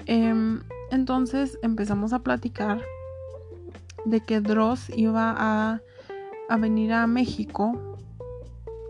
Em, 0.06 0.60
entonces 0.90 1.58
empezamos 1.62 2.12
a 2.12 2.20
platicar 2.20 2.80
de 4.04 4.20
que 4.20 4.40
Dross 4.40 4.90
iba 4.96 5.34
a, 5.36 5.80
a 6.52 6.58
venir 6.58 6.92
a 6.92 7.06
México 7.06 7.96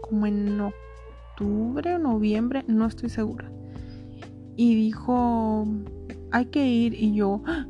como 0.00 0.26
en 0.26 0.60
octubre 0.60 1.94
o 1.94 1.98
noviembre, 2.00 2.64
no 2.66 2.86
estoy 2.86 3.08
segura. 3.08 3.52
Y 4.56 4.74
dijo, 4.74 5.64
hay 6.32 6.46
que 6.46 6.66
ir. 6.66 6.94
Y 6.94 7.14
yo, 7.14 7.40
¡Ah! 7.46 7.68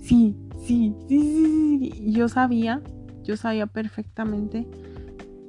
sí, 0.00 0.36
sí, 0.58 0.92
sí, 1.06 1.20
sí, 1.20 1.90
sí. 1.92 2.12
Yo 2.12 2.28
sabía, 2.28 2.82
yo 3.22 3.36
sabía 3.36 3.68
perfectamente 3.68 4.66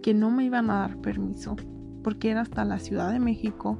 que 0.03 0.13
no 0.13 0.29
me 0.29 0.45
iban 0.45 0.69
a 0.69 0.81
dar 0.81 0.97
permiso. 0.97 1.55
Porque 2.03 2.29
era 2.29 2.41
hasta 2.41 2.65
la 2.65 2.77
Ciudad 2.77 3.11
de 3.11 3.19
México, 3.19 3.79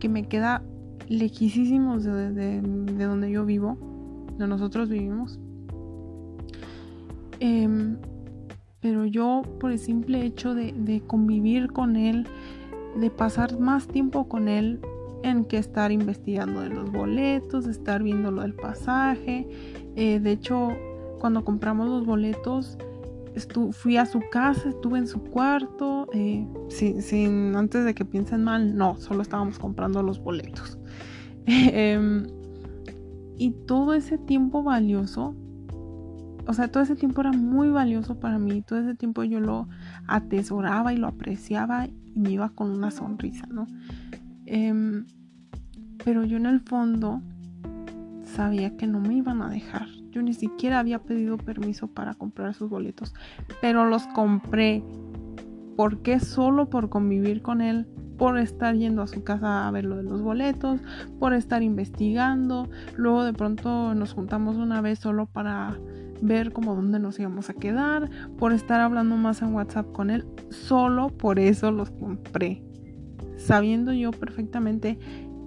que 0.00 0.10
me 0.10 0.28
queda 0.28 0.62
lejísimos 1.08 2.04
de, 2.04 2.30
de, 2.30 2.60
donde 3.06 3.30
yo 3.30 3.46
vivo, 3.46 3.78
de 4.36 4.46
nosotros 4.46 4.90
vivimos. 4.90 5.40
Em, 7.40 7.96
pero 8.80 9.04
yo, 9.06 9.42
por 9.58 9.72
el 9.72 9.78
simple 9.78 10.24
hecho 10.24 10.54
de, 10.54 10.72
de 10.72 11.00
convivir 11.00 11.72
con 11.72 11.96
él, 11.96 12.26
de 12.96 13.10
pasar 13.10 13.58
más 13.58 13.86
tiempo 13.86 14.28
con 14.28 14.48
él 14.48 14.80
en 15.22 15.44
que 15.44 15.58
estar 15.58 15.92
investigando 15.92 16.60
de 16.60 16.70
los 16.70 16.90
boletos, 16.90 17.66
estar 17.66 18.02
viendo 18.02 18.30
lo 18.30 18.42
del 18.42 18.54
pasaje. 18.54 19.46
Eh, 19.96 20.20
de 20.20 20.32
hecho, 20.32 20.76
cuando 21.18 21.44
compramos 21.44 21.88
los 21.88 22.06
boletos, 22.06 22.78
fui 23.72 23.96
a 23.96 24.06
su 24.06 24.20
casa, 24.30 24.68
estuve 24.68 24.98
en 24.98 25.06
su 25.06 25.22
cuarto, 25.22 26.08
eh, 26.12 26.46
sin, 26.68 27.54
antes 27.54 27.84
de 27.84 27.94
que 27.94 28.04
piensen 28.04 28.44
mal, 28.44 28.76
no, 28.76 28.96
solo 28.96 29.22
estábamos 29.22 29.58
comprando 29.58 30.02
los 30.02 30.20
boletos. 30.20 30.78
Em, 31.46 32.26
y 33.36 33.50
todo 33.66 33.94
ese 33.94 34.18
tiempo 34.18 34.62
valioso, 34.62 35.34
o 36.46 36.52
sea, 36.52 36.68
todo 36.68 36.82
ese 36.82 36.96
tiempo 36.96 37.20
era 37.20 37.32
muy 37.32 37.70
valioso 37.70 38.18
para 38.18 38.38
mí, 38.38 38.62
todo 38.62 38.78
ese 38.78 38.94
tiempo 38.94 39.24
yo 39.24 39.40
lo 39.40 39.68
atesoraba 40.06 40.92
y 40.92 40.96
lo 40.96 41.06
apreciaba 41.06 41.86
y 41.86 42.12
me 42.14 42.32
iba 42.32 42.50
con 42.50 42.70
una 42.70 42.90
sonrisa, 42.90 43.46
¿no? 43.46 43.66
Em, 44.46 45.06
pero 46.04 46.24
yo 46.24 46.36
en 46.36 46.46
el 46.46 46.60
fondo 46.60 47.22
sabía 48.24 48.76
que 48.76 48.86
no 48.86 49.00
me 49.00 49.14
iban 49.14 49.42
a 49.42 49.50
dejar. 49.50 49.86
Yo 50.10 50.22
ni 50.22 50.34
siquiera 50.34 50.80
había 50.80 51.00
pedido 51.00 51.36
permiso 51.38 51.86
para 51.86 52.14
comprar 52.14 52.54
sus 52.54 52.68
boletos, 52.68 53.14
pero 53.60 53.86
los 53.86 54.06
compré. 54.08 54.82
¿Por 55.76 56.02
qué? 56.02 56.20
Solo 56.20 56.68
por 56.68 56.88
convivir 56.88 57.42
con 57.42 57.60
él, 57.60 57.86
por 58.18 58.38
estar 58.38 58.74
yendo 58.74 59.02
a 59.02 59.06
su 59.06 59.22
casa 59.22 59.66
a 59.66 59.70
ver 59.70 59.84
lo 59.84 59.96
de 59.96 60.02
los 60.02 60.20
boletos, 60.20 60.80
por 61.18 61.32
estar 61.32 61.62
investigando. 61.62 62.68
Luego 62.96 63.24
de 63.24 63.32
pronto 63.32 63.94
nos 63.94 64.12
juntamos 64.12 64.56
una 64.56 64.80
vez 64.80 64.98
solo 64.98 65.26
para 65.26 65.78
ver 66.22 66.52
como 66.52 66.74
dónde 66.74 66.98
nos 66.98 67.18
íbamos 67.18 67.50
a 67.50 67.54
quedar, 67.54 68.10
por 68.38 68.52
estar 68.52 68.80
hablando 68.80 69.16
más 69.16 69.42
en 69.42 69.54
WhatsApp 69.54 69.90
con 69.92 70.10
él. 70.10 70.26
Solo 70.50 71.08
por 71.08 71.38
eso 71.38 71.70
los 71.70 71.90
compré. 71.90 72.62
Sabiendo 73.36 73.92
yo 73.92 74.10
perfectamente 74.10 74.98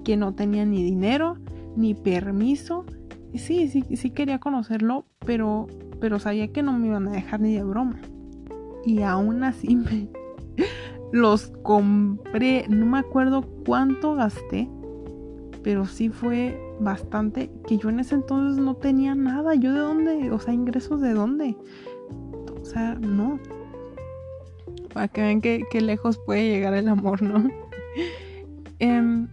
que 0.03 0.17
no 0.17 0.33
tenía 0.33 0.65
ni 0.65 0.83
dinero, 0.83 1.37
ni 1.75 1.93
permiso. 1.93 2.85
Sí, 3.35 3.67
sí, 3.67 3.83
sí 3.95 4.09
quería 4.11 4.39
conocerlo, 4.39 5.05
pero, 5.25 5.67
pero 5.99 6.19
sabía 6.19 6.51
que 6.51 6.63
no 6.63 6.77
me 6.77 6.87
iban 6.87 7.07
a 7.07 7.11
dejar 7.11 7.39
ni 7.39 7.53
de 7.53 7.63
broma. 7.63 7.99
Y 8.85 9.01
aún 9.01 9.43
así 9.43 9.75
me 9.75 10.09
los 11.11 11.47
compré. 11.63 12.65
No 12.67 12.85
me 12.85 12.99
acuerdo 12.99 13.43
cuánto 13.65 14.15
gasté, 14.15 14.69
pero 15.63 15.85
sí 15.85 16.09
fue 16.09 16.59
bastante. 16.83 17.49
Que 17.67 17.77
yo 17.77 17.89
en 17.89 17.99
ese 17.99 18.15
entonces 18.15 18.63
no 18.63 18.75
tenía 18.75 19.15
nada. 19.15 19.55
¿Yo 19.55 19.73
de 19.73 19.79
dónde? 19.79 20.31
O 20.31 20.39
sea, 20.39 20.53
ingresos 20.53 21.01
de 21.01 21.13
dónde. 21.13 21.55
O 22.61 22.65
sea, 22.65 22.95
no. 22.95 23.39
Para 24.93 25.07
que 25.07 25.21
vean 25.21 25.41
que, 25.41 25.81
lejos 25.81 26.19
puede 26.19 26.49
llegar 26.49 26.73
el 26.73 26.87
amor, 26.87 27.21
¿no? 27.21 27.49
Em, 28.79 29.29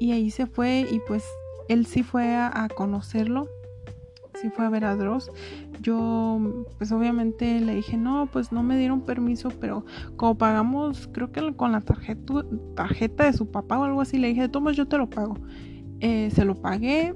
y 0.00 0.10
ahí 0.10 0.30
se 0.30 0.46
fue 0.46 0.84
y 0.90 0.98
pues 1.06 1.24
él 1.68 1.86
sí 1.86 2.02
fue 2.02 2.34
a, 2.34 2.68
conocerlo, 2.74 3.46
sí 4.34 4.50
fue 4.50 4.64
a 4.64 4.68
ver 4.68 4.84
a 4.84 4.96
Dross. 4.96 5.30
Yo 5.80 6.40
pues 6.78 6.90
obviamente 6.90 7.60
le 7.60 7.76
dije, 7.76 7.96
no, 7.96 8.28
pues 8.32 8.50
no 8.50 8.62
me 8.62 8.76
dieron 8.76 9.02
permiso, 9.02 9.50
pero 9.60 9.84
como 10.16 10.36
pagamos, 10.36 11.08
creo 11.12 11.30
que 11.30 11.54
con 11.54 11.70
la 11.70 11.82
tarjeta, 11.82 12.44
tarjeta 12.74 13.24
de 13.26 13.32
su 13.32 13.50
papá 13.50 13.78
o 13.78 13.84
algo 13.84 14.00
así, 14.00 14.18
le 14.18 14.28
dije, 14.28 14.48
toma, 14.48 14.72
yo 14.72 14.88
te 14.88 14.98
lo 14.98 15.08
pago. 15.08 15.36
Eh, 16.02 16.30
se 16.32 16.44
lo 16.44 16.56
pagué 16.56 17.14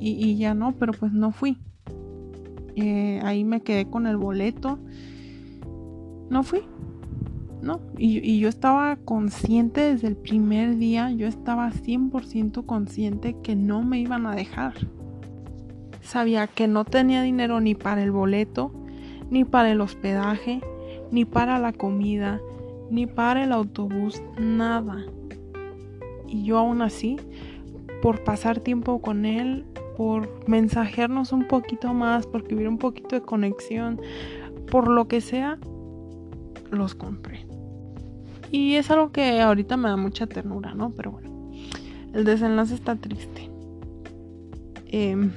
y, 0.00 0.36
ya 0.38 0.54
no, 0.54 0.72
pero 0.72 0.94
pues 0.94 1.12
no 1.12 1.30
fui. 1.30 1.58
Eh, 2.74 3.20
ahí 3.22 3.44
me 3.44 3.60
quedé 3.60 3.86
con 3.86 4.06
el 4.06 4.16
boleto. 4.16 4.78
No 6.30 6.42
fui. 6.42 6.62
¿no? 7.60 7.80
Y, 7.98 8.38
yo 8.38 8.48
estaba 8.48 8.96
consciente 8.96 9.82
desde 9.82 10.08
el 10.08 10.16
primer 10.16 10.78
día, 10.78 11.10
yo 11.12 11.26
estaba 11.26 11.70
100% 11.70 12.64
consciente 12.64 13.36
que 13.42 13.54
no 13.54 13.82
me 13.82 14.00
iban 14.00 14.26
a 14.26 14.34
dejar. 14.34 14.72
Sabía 16.00 16.46
que 16.46 16.66
no 16.66 16.86
tenía 16.86 17.22
dinero 17.22 17.60
ni 17.60 17.74
para 17.74 18.02
el 18.02 18.10
boleto, 18.10 18.72
ni 19.30 19.44
para 19.44 19.70
el 19.70 19.82
hospedaje, 19.82 20.62
ni 21.10 21.26
para 21.26 21.58
la 21.58 21.74
comida, 21.74 22.40
ni 22.90 23.06
para 23.06 23.44
el 23.44 23.52
autobús, 23.52 24.22
nada. 24.40 25.04
Y 26.26 26.44
yo 26.44 26.58
aún 26.58 26.80
así, 26.80 27.18
por 28.02 28.24
pasar 28.24 28.60
tiempo 28.60 29.00
con 29.00 29.24
él, 29.24 29.64
por 29.96 30.48
mensajearnos 30.48 31.32
un 31.32 31.48
poquito 31.48 31.92
más, 31.94 32.26
por 32.26 32.46
vivir 32.46 32.68
un 32.68 32.78
poquito 32.78 33.16
de 33.16 33.22
conexión, 33.22 34.00
por 34.70 34.88
lo 34.88 35.08
que 35.08 35.20
sea, 35.20 35.58
los 36.70 36.94
compré. 36.94 37.46
Y 38.50 38.74
es 38.74 38.90
algo 38.90 39.12
que 39.12 39.40
ahorita 39.40 39.76
me 39.76 39.88
da 39.88 39.96
mucha 39.96 40.26
ternura, 40.26 40.74
¿no? 40.74 40.90
Pero 40.90 41.12
bueno, 41.12 41.50
el 42.14 42.24
desenlace 42.24 42.74
está 42.74 42.96
triste. 42.96 43.50
Em, 44.86 45.30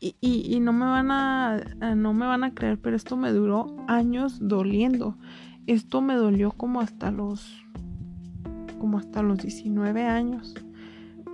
y, 0.00 0.58
no 0.60 0.72
me 0.72 0.86
van 0.86 1.10
a 1.10 1.60
no 1.94 2.12
me 2.12 2.26
van 2.26 2.44
a 2.44 2.54
creer, 2.54 2.78
pero 2.80 2.96
esto 2.96 3.16
me 3.16 3.30
duró 3.30 3.76
años 3.86 4.38
doliendo. 4.40 5.16
Esto 5.66 6.00
me 6.00 6.14
dolió 6.14 6.52
como 6.52 6.80
hasta 6.80 7.10
los 7.10 7.64
como 8.78 8.98
hasta 8.98 9.22
los 9.22 9.38
19 9.38 10.04
años. 10.04 10.54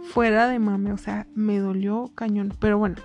Fuera 0.02 0.48
de 0.48 0.58
mame, 0.58 0.92
o 0.92 0.96
sea, 0.96 1.26
me 1.34 1.58
dolió 1.58 2.10
cañón, 2.14 2.52
pero 2.58 2.78
bueno. 2.78 2.96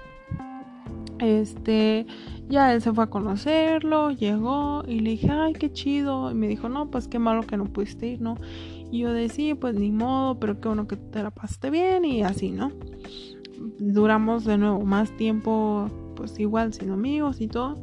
Este, 1.19 2.05
ya 2.47 2.73
él 2.73 2.81
se 2.81 2.93
fue 2.93 3.05
a 3.05 3.07
conocerlo, 3.07 4.11
llegó 4.11 4.83
y 4.87 4.99
le 4.99 5.11
dije, 5.11 5.31
ay, 5.31 5.53
qué 5.53 5.71
chido. 5.71 6.31
Y 6.31 6.35
me 6.35 6.47
dijo, 6.47 6.69
no, 6.69 6.91
pues 6.91 7.07
qué 7.07 7.19
malo 7.19 7.43
que 7.43 7.57
no 7.57 7.65
pudiste 7.65 8.07
ir, 8.07 8.21
¿no? 8.21 8.35
Y 8.91 8.99
yo 8.99 9.13
decía, 9.13 9.55
pues 9.55 9.75
ni 9.75 9.91
modo, 9.91 10.39
pero 10.39 10.59
qué 10.59 10.67
bueno 10.67 10.87
que 10.87 10.95
te 10.95 11.23
la 11.23 11.31
pasaste 11.31 11.69
bien 11.69 12.05
y 12.05 12.23
así, 12.23 12.51
¿no? 12.51 12.71
Duramos 13.79 14.45
de 14.45 14.57
nuevo 14.57 14.81
más 14.81 15.15
tiempo, 15.17 15.89
pues 16.15 16.39
igual, 16.39 16.73
sin 16.73 16.91
amigos 16.91 17.41
y 17.41 17.47
todo. 17.47 17.75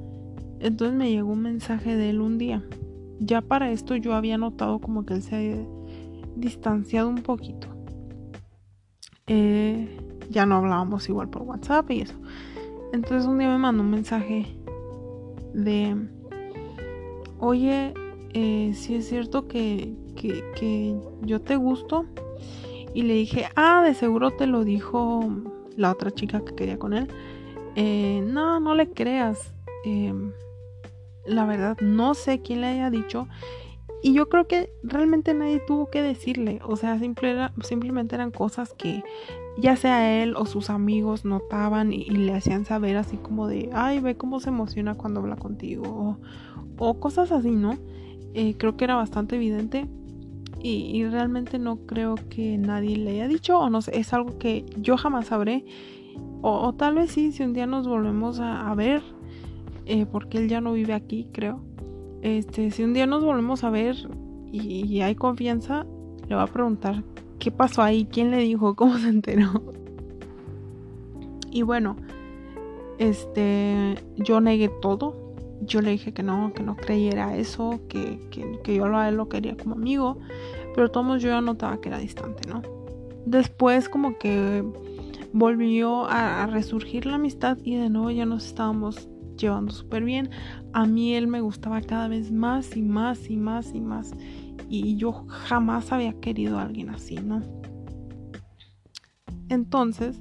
Entonces 0.60 0.96
me 0.96 1.10
llegó 1.10 1.32
un 1.32 1.42
mensaje 1.42 1.96
de 1.96 2.10
él 2.10 2.20
un 2.20 2.38
día. 2.38 2.64
Ya 3.20 3.42
para 3.42 3.70
esto 3.70 3.96
yo 3.96 4.14
había 4.14 4.38
notado 4.38 4.78
como 4.78 5.04
que 5.04 5.14
él 5.14 5.22
se 5.22 5.36
había 5.36 5.66
distanciado 6.36 7.08
un 7.08 7.22
poquito. 7.22 7.73
Eh, 9.26 9.88
ya 10.28 10.44
no 10.44 10.56
hablábamos 10.56 11.08
igual 11.08 11.28
por 11.28 11.42
WhatsApp 11.42 11.90
y 11.90 12.02
eso. 12.02 12.14
Entonces 12.92 13.26
un 13.26 13.38
día 13.38 13.48
me 13.48 13.58
mandó 13.58 13.82
un 13.82 13.90
mensaje 13.90 14.46
de, 15.54 15.96
oye, 17.38 17.94
eh, 18.34 18.72
si 18.74 18.96
es 18.96 19.08
cierto 19.08 19.48
que, 19.48 19.94
que, 20.16 20.96
yo 21.22 21.40
te 21.40 21.56
gusto. 21.56 22.04
Y 22.94 23.02
le 23.02 23.14
dije, 23.14 23.46
ah, 23.56 23.82
de 23.82 23.94
seguro 23.94 24.30
te 24.30 24.46
lo 24.46 24.62
dijo 24.62 25.28
la 25.76 25.90
otra 25.90 26.10
chica 26.12 26.44
que 26.44 26.54
quería 26.54 26.78
con 26.78 26.92
él. 26.92 27.08
Eh, 27.74 28.22
no, 28.24 28.60
no 28.60 28.74
le 28.74 28.90
creas. 28.90 29.52
Em, 29.84 30.32
la 31.26 31.44
verdad, 31.44 31.76
no 31.80 32.14
sé 32.14 32.40
quién 32.40 32.60
le 32.60 32.68
haya 32.68 32.90
dicho. 32.90 33.26
Y 34.04 34.12
yo 34.12 34.28
creo 34.28 34.46
que 34.46 34.68
realmente 34.82 35.32
nadie 35.32 35.62
tuvo 35.66 35.88
que 35.88 36.02
decirle. 36.02 36.60
O 36.66 36.76
sea, 36.76 36.98
simplemente 36.98 38.14
eran 38.14 38.30
cosas 38.32 38.74
que 38.74 39.02
ya 39.56 39.76
sea 39.76 40.22
él 40.22 40.36
o 40.36 40.44
sus 40.44 40.68
amigos 40.68 41.24
notaban 41.24 41.90
y, 41.90 42.04
le 42.10 42.34
hacían 42.34 42.66
saber 42.66 42.98
así 42.98 43.16
como 43.16 43.48
de, 43.48 43.70
ay, 43.72 44.00
ve 44.00 44.14
cómo 44.14 44.40
se 44.40 44.50
emociona 44.50 44.94
cuando 44.94 45.20
habla 45.20 45.36
contigo. 45.36 46.18
O, 46.76 47.00
cosas 47.00 47.32
así, 47.32 47.52
¿no? 47.52 47.78
Eh, 48.34 48.56
creo 48.58 48.76
que 48.76 48.84
era 48.84 48.94
bastante 48.94 49.36
evidente. 49.36 49.86
Y, 50.62 51.02
realmente 51.06 51.58
no 51.58 51.86
creo 51.86 52.16
que 52.28 52.58
nadie 52.58 52.98
le 52.98 53.12
haya 53.12 53.26
dicho. 53.26 53.58
O 53.58 53.70
no 53.70 53.80
sé, 53.80 53.98
es 53.98 54.12
algo 54.12 54.38
que 54.38 54.66
yo 54.76 54.98
jamás 54.98 55.28
sabré. 55.28 55.64
O, 56.42 56.74
tal 56.74 56.96
vez 56.96 57.10
sí, 57.10 57.32
si 57.32 57.42
un 57.42 57.54
día 57.54 57.66
nos 57.66 57.88
volvemos 57.88 58.38
a, 58.38 58.74
ver. 58.74 59.02
Eh, 59.86 60.04
porque 60.04 60.36
él 60.36 60.50
ya 60.50 60.60
no 60.60 60.74
vive 60.74 60.92
aquí, 60.92 61.30
creo 61.32 61.62
este, 62.24 62.70
si 62.70 62.82
un 62.82 62.94
día 62.94 63.06
nos 63.06 63.22
volvemos 63.22 63.64
a 63.64 63.70
ver 63.70 63.96
y, 64.50 65.02
hay 65.02 65.14
confianza, 65.14 65.84
le 66.26 66.34
voy 66.34 66.42
a 66.42 66.46
preguntar 66.46 67.04
qué 67.38 67.50
pasó 67.50 67.82
ahí, 67.82 68.08
quién 68.10 68.30
le 68.30 68.38
dijo, 68.38 68.74
cómo 68.74 68.96
se 68.98 69.08
enteró. 69.08 69.62
Y 71.50 71.62
bueno, 71.62 71.96
este, 72.98 73.94
yo 74.16 74.40
negué 74.40 74.70
todo. 74.80 75.14
Yo 75.60 75.82
le 75.82 75.90
dije 75.90 76.12
que 76.12 76.22
no, 76.22 76.52
que 76.54 76.62
no 76.62 76.76
creyera 76.76 77.36
eso, 77.36 77.80
que, 77.88 78.18
yo 78.64 78.96
a 78.96 79.08
él 79.08 79.16
lo 79.16 79.28
quería 79.28 79.56
como 79.56 79.74
amigo, 79.74 80.18
pero 80.74 80.90
todos 80.90 81.22
yo 81.22 81.28
ya 81.28 81.40
notaba 81.42 81.80
que 81.80 81.90
era 81.90 81.98
distante, 81.98 82.48
¿no? 82.48 82.62
Después 83.24 83.88
como 83.88 84.18
que 84.18 84.64
volvió 85.32 86.06
a 86.06 86.46
resurgir 86.46 87.06
la 87.06 87.16
amistad 87.16 87.58
y 87.62 87.76
de 87.76 87.88
nuevo 87.88 88.10
ya 88.10 88.26
nos 88.26 88.46
estábamos 88.46 89.08
llevando 89.36 89.72
súper 89.72 90.04
bien. 90.04 90.30
A 90.72 90.86
mí 90.86 91.14
él 91.14 91.26
me 91.26 91.40
gustaba 91.40 91.80
cada 91.80 92.08
vez 92.08 92.30
más 92.32 92.76
y 92.76 92.82
más 92.82 93.30
y 93.30 93.36
más 93.36 93.74
y 93.74 93.80
más. 93.80 94.12
Y 94.68 94.96
yo 94.96 95.26
jamás 95.28 95.92
había 95.92 96.12
querido 96.20 96.58
a 96.58 96.62
alguien 96.62 96.90
así, 96.90 97.16
¿no? 97.16 97.42
Entonces, 99.48 100.18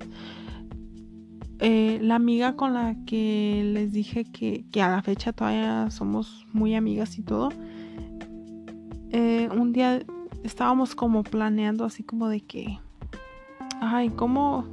eh, 1.59 1.99
la 2.01 2.15
amiga 2.15 2.55
con 2.55 2.73
la 2.73 2.95
que 3.05 3.61
les 3.73 3.93
dije 3.93 4.25
que, 4.25 4.65
a 4.81 4.89
la 4.89 5.01
fecha 5.01 5.31
todavía 5.31 5.89
somos 5.91 6.45
muy 6.51 6.75
amigas 6.75 7.17
y 7.17 7.21
todo, 7.21 7.49
eh, 9.11 9.47
un 9.55 9.71
día 9.71 10.03
estábamos 10.43 10.93
como 10.93 11.23
planeando 11.23 11.85
así 11.85 12.03
como 12.03 12.27
de 12.27 12.41
que, 12.41 12.79
ay, 13.79 14.09
¿cómo, 14.09 14.65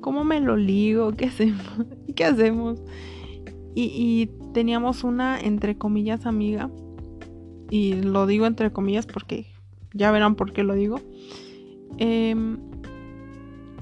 cómo 0.00 0.24
me 0.24 0.40
lo 0.40 0.56
ligo? 0.56 1.12
¿Qué 1.12 1.26
hacemos? 1.26 1.62
¿Qué 2.16 2.24
hacemos? 2.24 2.80
Y, 3.74 4.30
teníamos 4.52 5.02
una, 5.02 5.40
entre 5.40 5.76
comillas, 5.76 6.26
amiga. 6.26 6.70
Y 7.70 7.94
lo 7.94 8.26
digo 8.26 8.46
entre 8.46 8.72
comillas 8.72 9.06
porque 9.06 9.46
ya 9.92 10.12
verán 10.12 10.36
por 10.36 10.52
qué 10.52 10.62
lo 10.62 10.74
digo. 10.74 11.00
Em, 11.98 12.58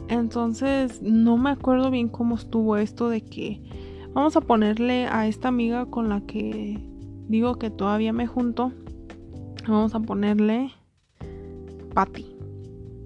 entonces, 0.08 1.02
no 1.02 1.36
me 1.36 1.50
acuerdo 1.50 1.90
bien 1.90 2.08
cómo 2.08 2.36
estuvo 2.36 2.76
esto 2.76 3.08
de 3.08 3.22
que 3.22 3.60
vamos 4.14 4.36
a 4.36 4.40
ponerle 4.40 5.06
a 5.06 5.26
esta 5.26 5.48
amiga 5.48 5.86
con 5.86 6.08
la 6.08 6.22
que 6.22 6.78
digo 7.28 7.56
que 7.56 7.70
todavía 7.70 8.12
me 8.12 8.26
junto. 8.26 8.72
Vamos 9.66 9.94
a 9.94 10.00
ponerle 10.00 10.70
Patty. 11.94 12.26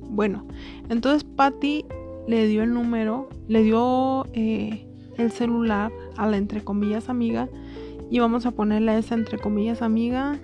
Bueno, 0.09 0.47
entonces 0.89 1.25
Patty 1.25 1.85
le 2.27 2.47
dio 2.47 2.63
el 2.63 2.73
número, 2.73 3.29
le 3.49 3.63
dio 3.63 4.27
eh, 4.33 4.87
el 5.19 5.31
celular 5.31 5.93
a 6.17 6.27
la 6.27 6.37
entre 6.37 6.63
comillas 6.65 7.09
amiga 7.09 7.49
y 8.11 8.19
vamos 8.19 8.47
a 8.47 8.53
ponerle 8.53 8.93
a 8.93 8.99
esa 8.99 9.15
entre 9.15 9.39
comillas 9.39 9.83
amiga 9.83 10.39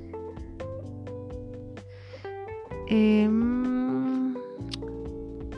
em, 2.89 4.35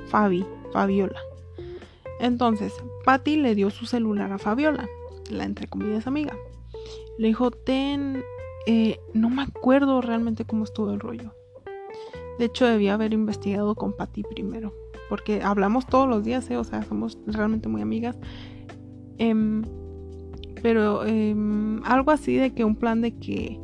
Fabi, 0.09 0.44
Fabiola. 0.72 1.20
Entonces, 2.20 2.72
Patty 3.05 3.37
le 3.37 3.55
dio 3.55 3.70
su 3.70 3.87
celular 3.87 4.33
a 4.33 4.38
Fabiola, 4.38 4.88
la 5.31 5.44
entre 5.44 5.66
comillas 5.66 6.07
amiga. 6.07 6.37
Le 7.18 7.29
dijo, 7.29 7.50
ten, 7.50 8.22
eh, 8.66 8.98
no 9.12 9.31
me 9.31 9.42
acuerdo 9.42 10.00
realmente 10.00 10.44
cómo 10.44 10.64
estuvo 10.64 10.90
el 10.90 11.00
rollo. 11.00 11.35
De 12.38 12.46
hecho, 12.46 12.66
debía 12.66 12.94
haber 12.94 13.12
investigado 13.12 13.74
con 13.74 13.92
Patty 13.92 14.22
primero. 14.22 14.72
Porque 15.09 15.42
hablamos 15.42 15.87
todos 15.87 16.09
los 16.09 16.24
días, 16.24 16.50
¿eh? 16.50 16.57
o 16.57 16.64
sea, 16.64 16.83
somos 16.83 17.18
realmente 17.27 17.68
muy 17.68 17.83
amigas. 17.83 18.16
Em, 19.18 19.62
pero 20.64 21.05
em, 21.05 21.83
algo 21.85 22.11
así 22.11 22.37
de 22.37 22.55
que 22.55 22.64
un 22.64 22.74
plan 22.74 23.03
de 23.03 23.14
que 23.18 23.61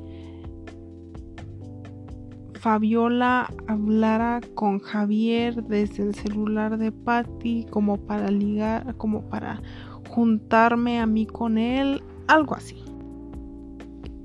Fabiola 2.60 3.50
hablara 3.66 4.42
con 4.54 4.80
Javier 4.80 5.64
desde 5.64 6.02
el 6.02 6.14
celular 6.14 6.76
de 6.76 6.92
Patty 6.92 7.64
como 7.70 7.96
para 7.96 8.30
ligar, 8.30 8.94
como 8.98 9.22
para 9.30 9.62
juntarme 10.10 11.00
a 11.00 11.06
mí 11.06 11.24
con 11.24 11.56
él, 11.56 12.02
algo 12.28 12.54
así. 12.54 12.76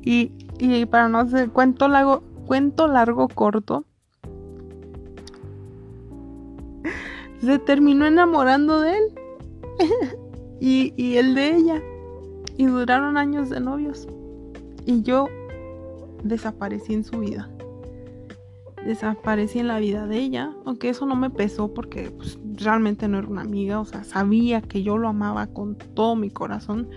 Y, 0.01 0.33
y 0.59 0.85
para 0.85 1.07
no 1.07 1.19
hacer 1.19 1.51
cuento 1.51 1.87
largo, 1.87 2.23
cuento 2.45 2.89
largo 2.89 3.29
corto, 3.29 3.85
se 7.39 7.57
terminó 7.57 8.05
enamorando 8.05 8.81
de 8.81 8.97
él 8.97 9.03
y, 10.59 10.93
y 10.97 11.15
él 11.15 11.35
de 11.35 11.55
ella. 11.55 11.81
Y 12.57 12.65
duraron 12.65 13.17
años 13.17 13.49
de 13.49 13.59
novios. 13.59 14.07
Y 14.85 15.01
yo 15.01 15.27
desaparecí 16.23 16.93
en 16.93 17.03
su 17.03 17.19
vida. 17.19 17.49
Desaparecí 18.85 19.59
en 19.59 19.67
la 19.67 19.79
vida 19.79 20.07
de 20.07 20.17
ella. 20.19 20.53
Aunque 20.65 20.89
eso 20.89 21.05
no 21.05 21.15
me 21.15 21.29
pesó 21.29 21.73
porque 21.73 22.11
pues, 22.11 22.39
realmente 22.53 23.07
no 23.07 23.17
era 23.17 23.27
una 23.27 23.41
amiga. 23.41 23.79
O 23.79 23.85
sea, 23.85 24.03
sabía 24.03 24.61
que 24.61 24.83
yo 24.83 24.97
lo 24.97 25.07
amaba 25.07 25.47
con 25.47 25.75
todo 25.75 26.15
mi 26.15 26.29
corazón. 26.29 26.89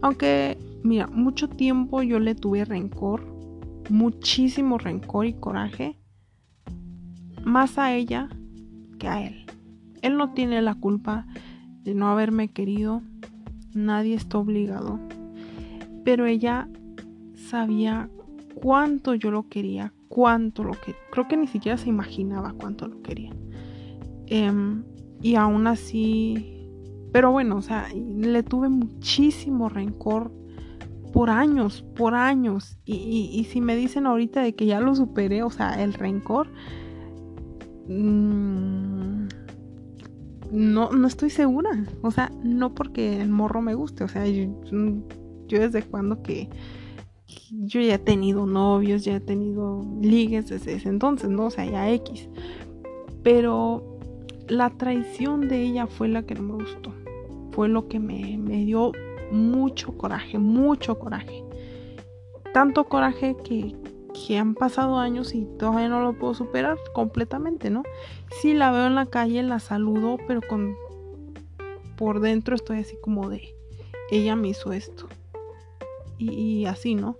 Aunque, 0.00 0.58
mira, 0.82 1.06
mucho 1.06 1.48
tiempo 1.48 2.02
yo 2.02 2.18
le 2.18 2.34
tuve 2.34 2.64
rencor. 2.64 3.22
Muchísimo 3.90 4.78
rencor 4.78 5.26
y 5.26 5.34
coraje. 5.34 5.98
Más 7.44 7.78
a 7.78 7.94
ella 7.94 8.28
que 8.98 9.08
a 9.08 9.26
él. 9.26 9.46
Él 10.02 10.16
no 10.16 10.32
tiene 10.32 10.62
la 10.62 10.74
culpa 10.74 11.26
de 11.82 11.94
no 11.94 12.08
haberme 12.08 12.48
querido. 12.48 13.02
Nadie 13.84 14.14
está 14.14 14.38
obligado. 14.38 14.98
Pero 16.04 16.26
ella 16.26 16.68
sabía 17.34 18.10
cuánto 18.54 19.14
yo 19.14 19.30
lo 19.30 19.48
quería, 19.48 19.92
cuánto 20.08 20.64
lo 20.64 20.72
que 20.72 20.94
creo 21.12 21.28
que 21.28 21.36
ni 21.36 21.46
siquiera 21.46 21.78
se 21.78 21.88
imaginaba 21.88 22.54
cuánto 22.54 22.88
lo 22.88 23.00
quería. 23.02 23.32
Em, 24.26 24.82
y 25.22 25.36
aún 25.36 25.66
así, 25.66 26.68
pero 27.12 27.30
bueno, 27.30 27.56
o 27.56 27.62
sea, 27.62 27.88
le 27.94 28.42
tuve 28.42 28.68
muchísimo 28.68 29.68
rencor 29.68 30.32
por 31.12 31.30
años, 31.30 31.84
por 31.96 32.14
años. 32.14 32.78
Y, 32.84 33.30
y, 33.32 33.44
si 33.44 33.60
me 33.60 33.76
dicen 33.76 34.06
ahorita 34.06 34.42
de 34.42 34.54
que 34.54 34.66
ya 34.66 34.80
lo 34.80 34.94
superé, 34.94 35.42
o 35.42 35.50
sea, 35.50 35.82
el 35.82 35.94
rencor, 35.94 36.48
mmm, 37.88 39.26
no, 40.50 40.90
no 40.90 41.06
estoy 41.06 41.30
segura. 41.30 41.70
O 42.02 42.10
sea, 42.10 42.30
no 42.42 42.74
porque 42.74 43.20
el 43.20 43.28
morro 43.28 43.62
me 43.62 43.74
guste. 43.74 44.04
O 44.04 44.08
sea, 44.08 44.26
yo, 44.26 44.48
desde 45.48 45.82
cuando 45.82 46.22
que 46.22 46.48
yo 47.50 47.80
ya 47.80 47.94
he 47.94 47.98
tenido 47.98 48.46
novios, 48.46 49.04
ya 49.04 49.16
he 49.16 49.20
tenido 49.20 49.84
ligues 50.00 50.48
desde 50.48 50.74
ese 50.74 50.88
entonces, 50.88 51.30
¿no? 51.30 51.46
O 51.46 51.50
sea, 51.50 51.64
ya 51.64 51.90
X. 51.90 52.28
Pero 53.22 53.98
la 54.48 54.70
traición 54.70 55.48
de 55.48 55.62
ella 55.62 55.86
fue 55.86 56.08
la 56.08 56.22
que 56.22 56.34
no 56.34 56.42
me 56.42 56.54
gustó. 56.54 56.92
Fue 57.52 57.68
lo 57.68 57.88
que 57.88 57.98
me, 57.98 58.38
me 58.38 58.64
dio 58.64 58.92
mucho 59.30 59.96
coraje, 59.96 60.38
mucho 60.38 60.98
coraje. 60.98 61.44
Tanto 62.54 62.84
coraje 62.84 63.36
que, 63.44 63.74
que 64.26 64.38
han 64.38 64.54
pasado 64.54 64.98
años 64.98 65.34
y 65.34 65.44
todavía 65.58 65.88
no 65.88 66.00
lo 66.00 66.14
puedo 66.14 66.34
superar 66.34 66.76
completamente, 66.92 67.70
¿no? 67.70 67.82
Si 68.40 68.54
la 68.54 68.70
veo 68.70 68.86
en 68.86 68.94
la 68.94 69.06
calle, 69.06 69.42
la 69.42 69.58
saludo, 69.58 70.16
pero 70.26 70.40
con 70.42 70.76
por 71.96 72.20
dentro 72.20 72.54
estoy 72.54 72.78
así 72.78 72.96
como 73.00 73.28
de 73.28 73.54
ella 74.10 74.36
me 74.36 74.48
hizo 74.48 74.72
esto. 74.72 75.08
Y, 76.16 76.64
así, 76.64 76.94
¿no? 76.94 77.16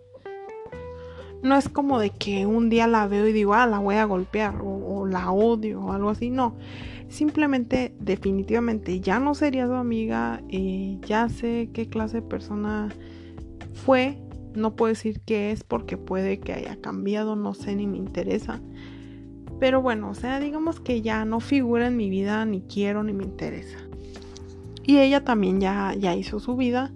No 1.43 1.57
es 1.57 1.69
como 1.69 2.01
de 2.01 2.11
que 2.11 2.47
un 2.47 2.69
día 2.69 2.89
la 2.89 3.07
veo 3.07 3.29
y 3.29 3.33
digo, 3.33 3.55
ah, 3.55 3.67
la 3.67 3.79
voy 3.79 3.95
a 3.95 4.05
golpear 4.05 4.57
o, 4.63 5.07
la 5.07 5.31
odio 5.31 5.81
o 5.83 5.93
algo 5.93 6.11
así, 6.11 6.31
no. 6.31 6.57
Simplemente, 7.09 7.95
definitivamente, 8.01 9.01
ya 9.01 9.21
no 9.21 9.35
sería 9.35 9.67
su 9.67 9.75
amiga, 9.75 10.43
eh, 10.49 10.99
ya 11.03 11.29
sé 11.29 11.71
qué 11.73 11.89
clase 11.89 12.21
de 12.21 12.23
persona 12.23 12.89
fue, 13.73 14.19
no 14.55 14.77
puedo 14.77 14.89
decir 14.89 15.21
qué 15.25 15.53
es 15.53 15.65
porque 15.65 15.97
puede 15.97 16.41
que 16.41 16.53
haya 16.53 16.81
cambiado, 16.81 17.37
no 17.37 17.55
sé 17.55 17.75
ni 17.77 17.87
me 17.87 17.99
interesa. 17.99 18.61
Pero 19.61 19.83
bueno, 19.83 20.11
o 20.11 20.15
sea, 20.15 20.41
digamos 20.41 20.81
que 20.81 21.03
ya 21.03 21.25
no 21.25 21.41
figura 21.41 21.89
en 21.89 21.97
mi 21.97 22.11
vida, 22.11 22.45
ni 22.45 22.63
quiero, 22.63 23.03
ni 23.03 23.13
me 23.13 23.25
interesa. 23.25 23.79
Y 24.85 24.99
ella 24.99 25.25
también 25.25 25.61
ya, 25.61 25.95
ya 25.95 26.15
hizo 26.15 26.41
su 26.41 26.57
vida, 26.57 26.93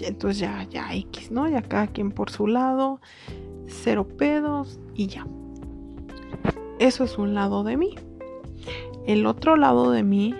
entonces 0.00 0.38
ya, 0.38 0.66
ya 0.70 0.94
X, 0.94 1.30
¿no? 1.30 1.48
Ya 1.48 1.62
cada 1.62 1.88
quien 1.88 2.10
por 2.10 2.30
su 2.30 2.46
lado, 2.46 3.00
cero 3.66 4.06
pedos 4.06 4.78
y 4.94 5.08
ya. 5.08 5.26
Eso 6.78 7.04
es 7.04 7.18
un 7.18 7.34
lado 7.34 7.64
de 7.64 7.76
mí. 7.76 7.94
El 9.06 9.26
otro 9.26 9.56
lado 9.56 9.90
de 9.90 10.02
mí 10.02 10.34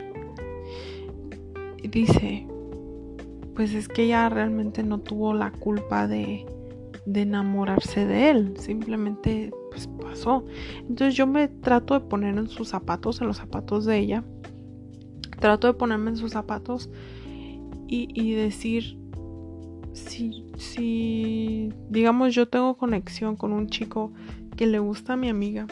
dice, 1.83 2.47
pues 3.55 3.75
es 3.75 3.89
que 3.89 4.05
ella 4.05 4.29
realmente 4.29 4.83
no 4.83 4.99
tuvo 4.99 5.35
la 5.35 5.51
culpa 5.51 6.09
de, 6.09 6.47
de 7.07 7.23
enamorarse 7.23 8.07
de 8.07 8.31
él, 8.31 8.55
simplemente 8.59 9.53
pues 9.71 9.89
pasó. 10.01 10.45
Entonces 10.81 11.15
yo 11.15 11.27
me 11.27 11.49
trato 11.49 11.95
de 11.95 12.01
poner 12.01 12.37
en 12.37 12.49
sus 12.49 12.69
zapatos, 12.69 13.21
en 13.21 13.27
los 13.27 13.37
zapatos 13.37 13.85
de 13.85 13.99
ella, 13.99 14.25
trato 15.39 15.67
de 15.67 15.75
ponerme 15.75 16.11
en 16.11 16.17
sus 16.17 16.33
zapatos 16.33 16.91
y, 17.87 18.33
decir, 18.33 18.99
si, 19.93 20.47
si, 20.57 21.73
digamos, 21.91 22.35
yo 22.35 22.49
tengo 22.49 22.77
conexión 22.77 23.37
con 23.37 23.53
un 23.53 23.69
chico 23.69 24.13
que 24.57 24.67
le 24.67 24.81
gusta 24.81 25.13
a 25.13 25.17
mi 25.17 25.29
amiga 25.29 25.69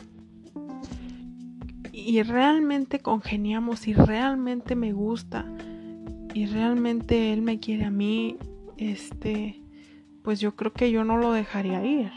y 1.90 2.22
realmente 2.22 3.00
congeniamos 3.00 3.88
y 3.88 3.94
realmente 3.94 4.76
me 4.76 4.92
gusta 4.92 5.46
y 6.32 6.46
realmente 6.46 7.32
él 7.32 7.42
me 7.42 7.58
quiere 7.58 7.84
a 7.84 7.90
mí, 7.90 8.36
este, 8.76 9.61
pues 10.22 10.40
yo 10.40 10.54
creo 10.54 10.72
que 10.72 10.90
yo 10.90 11.04
no 11.04 11.16
lo 11.16 11.32
dejaría 11.32 11.84
ir. 11.84 12.12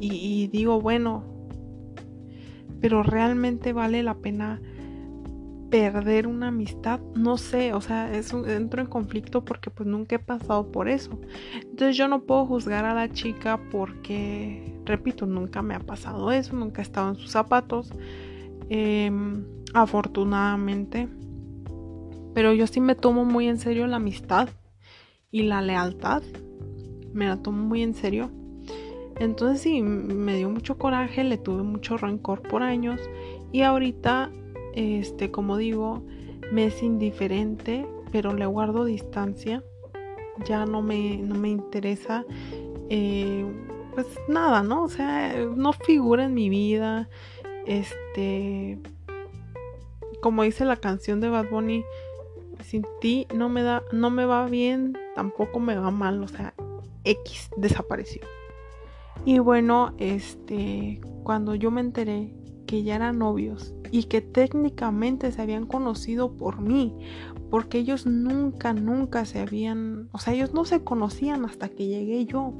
Y, 0.00 0.48
digo, 0.48 0.80
bueno, 0.80 1.22
pero 2.80 3.04
realmente 3.04 3.72
vale 3.72 4.02
la 4.02 4.14
pena 4.14 4.60
perder 5.70 6.26
una 6.26 6.48
amistad, 6.48 7.00
no 7.14 7.38
sé, 7.38 7.72
o 7.72 7.80
sea, 7.80 8.12
es 8.12 8.32
entro 8.32 8.82
en 8.82 8.88
conflicto 8.88 9.44
porque 9.44 9.70
pues 9.70 9.88
nunca 9.88 10.16
he 10.16 10.18
pasado 10.18 10.70
por 10.72 10.88
eso. 10.88 11.20
Entonces 11.54 11.96
yo 11.96 12.08
no 12.08 12.24
puedo 12.24 12.44
juzgar 12.46 12.84
a 12.84 12.94
la 12.94 13.10
chica 13.10 13.60
porque, 13.70 14.76
repito, 14.84 15.24
nunca 15.24 15.62
me 15.62 15.74
ha 15.76 15.80
pasado 15.80 16.32
eso, 16.32 16.56
nunca 16.56 16.82
he 16.82 16.84
estado 16.84 17.10
en 17.10 17.16
sus 17.16 17.30
zapatos, 17.30 17.92
em, 18.68 19.46
afortunadamente. 19.72 21.08
Pero 22.34 22.52
yo 22.52 22.66
sí 22.66 22.80
me 22.80 22.96
tomo 22.96 23.24
muy 23.24 23.46
en 23.46 23.58
serio 23.58 23.86
la 23.86 23.96
amistad 23.96 24.48
y 25.30 25.44
la 25.44 25.62
lealtad 25.62 26.22
me 27.12 27.26
la 27.26 27.36
tomo 27.36 27.64
muy 27.64 27.82
en 27.82 27.94
serio. 27.94 28.30
Entonces 29.18 29.60
sí, 29.60 29.82
me 29.82 30.36
dio 30.36 30.48
mucho 30.50 30.78
coraje, 30.78 31.22
le 31.24 31.38
tuve 31.38 31.62
mucho 31.62 31.96
rencor 31.96 32.42
por 32.42 32.62
años 32.62 33.00
y 33.52 33.62
ahorita, 33.62 34.30
este, 34.74 35.30
como 35.30 35.56
digo, 35.58 36.02
me 36.50 36.66
es 36.66 36.82
indiferente, 36.82 37.86
pero 38.10 38.34
le 38.34 38.46
guardo 38.46 38.84
distancia. 38.84 39.62
ya 40.46 40.64
no 40.64 40.80
me, 40.80 41.18
no 41.18 41.34
me 41.34 41.50
interesa, 41.50 42.24
eh, 42.88 43.44
pues 43.94 44.06
nada, 44.28 44.62
¿no? 44.62 44.84
O 44.84 44.88
sea, 44.88 45.36
no 45.54 45.72
figura 45.74 46.24
en 46.24 46.34
mi 46.34 46.48
vida, 46.48 47.08
este, 47.66 48.78
como 50.22 50.42
dice 50.42 50.64
la 50.64 50.76
canción 50.76 51.20
de 51.20 51.28
Bad 51.28 51.50
Bunny, 51.50 51.84
sin 52.62 52.86
ti 53.00 53.26
no 53.34 53.48
me 53.48 53.62
da, 53.62 53.82
no 53.92 54.10
me 54.10 54.24
va 54.24 54.46
bien, 54.46 54.96
tampoco 55.14 55.60
me 55.60 55.76
va 55.76 55.90
mal, 55.90 56.22
o 56.22 56.28
sea, 56.28 56.54
X 57.04 57.50
desapareció. 57.56 58.22
Y 59.24 59.38
bueno, 59.38 59.94
este, 59.98 61.00
cuando 61.22 61.54
yo 61.54 61.70
me 61.70 61.80
enteré 61.80 62.34
que 62.66 62.82
ya 62.82 62.96
eran 62.96 63.18
novios 63.18 63.74
y 63.90 64.04
que 64.04 64.20
técnicamente 64.20 65.30
se 65.30 65.42
habían 65.42 65.66
conocido 65.66 66.32
por 66.32 66.60
mí, 66.60 66.96
porque 67.50 67.78
ellos 67.78 68.06
nunca, 68.06 68.72
nunca 68.72 69.24
se 69.24 69.40
habían, 69.40 70.08
o 70.12 70.18
sea, 70.18 70.32
ellos 70.32 70.54
no 70.54 70.64
se 70.64 70.82
conocían 70.82 71.44
hasta 71.44 71.68
que 71.68 71.86
llegué 71.86 72.24
yo. 72.24 72.52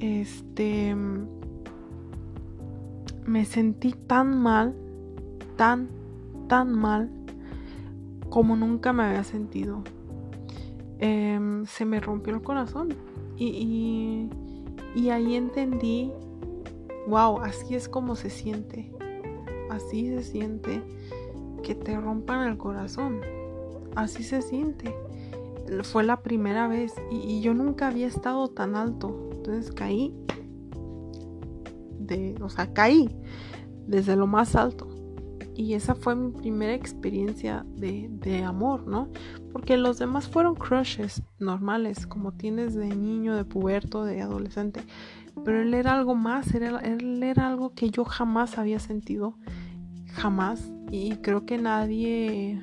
Este, 0.00 0.96
me 3.26 3.44
sentí 3.44 3.92
tan 3.92 4.40
mal, 4.40 4.74
tan, 5.56 5.88
tan 6.48 6.72
mal, 6.72 7.10
como 8.30 8.56
nunca 8.56 8.92
me 8.92 9.04
había 9.04 9.24
sentido. 9.24 9.84
Em, 10.98 11.66
se 11.66 11.84
me 11.84 12.00
rompió 12.00 12.34
el 12.34 12.42
corazón 12.42 12.88
y, 13.38 14.28
y 14.94 15.10
ahí 15.10 15.36
entendí, 15.36 16.12
wow, 17.06 17.40
así 17.40 17.74
es 17.74 17.88
como 17.88 18.16
se 18.16 18.30
siente, 18.30 18.92
así 19.70 20.08
se 20.08 20.22
siente 20.22 20.82
que 21.62 21.74
te 21.74 21.98
rompan 21.98 22.48
el 22.48 22.58
corazón, 22.58 23.20
así 23.94 24.22
se 24.22 24.42
siente. 24.42 24.94
Fue 25.82 26.02
la 26.02 26.22
primera 26.22 26.66
vez 26.66 26.94
y, 27.10 27.40
yo 27.40 27.52
nunca 27.52 27.88
había 27.88 28.06
estado 28.06 28.48
tan 28.48 28.74
alto, 28.74 29.28
entonces 29.32 29.70
caí, 29.70 30.14
de, 31.98 32.34
o 32.40 32.48
sea, 32.48 32.72
caí 32.72 33.14
desde 33.86 34.16
lo 34.16 34.26
más 34.26 34.56
alto. 34.56 34.88
Y 35.54 35.74
esa 35.74 35.94
fue 35.94 36.14
mi 36.14 36.30
primera 36.30 36.72
experiencia 36.72 37.66
de, 37.74 38.08
de, 38.10 38.44
amor, 38.44 38.86
¿no? 38.86 39.08
Porque 39.52 39.76
los 39.76 39.98
demás 39.98 40.28
fueron 40.28 40.54
crushes 40.54 41.22
normales, 41.38 42.06
como 42.06 42.32
tienes 42.32 42.74
de 42.74 42.88
niño, 42.88 43.34
de 43.34 43.44
puberto, 43.44 44.04
de 44.04 44.20
adolescente. 44.20 44.82
Pero 45.44 45.62
él 45.62 45.74
era 45.74 45.94
algo 45.94 46.14
más, 46.14 46.54
él 46.54 47.22
era 47.22 47.48
algo 47.48 47.74
que 47.74 47.90
yo 47.90 48.04
jamás 48.04 48.58
había 48.58 48.78
sentido, 48.78 49.38
jamás. 50.12 50.72
Y 50.90 51.16
creo 51.16 51.46
que 51.46 51.58
nadie 51.58 52.62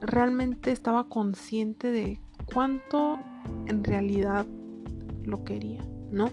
realmente 0.00 0.72
estaba 0.72 1.08
consciente 1.08 1.90
de 1.90 2.20
cuánto 2.52 3.18
en 3.66 3.84
realidad 3.84 4.46
lo 5.24 5.44
quería, 5.44 5.84
¿no? 6.10 6.30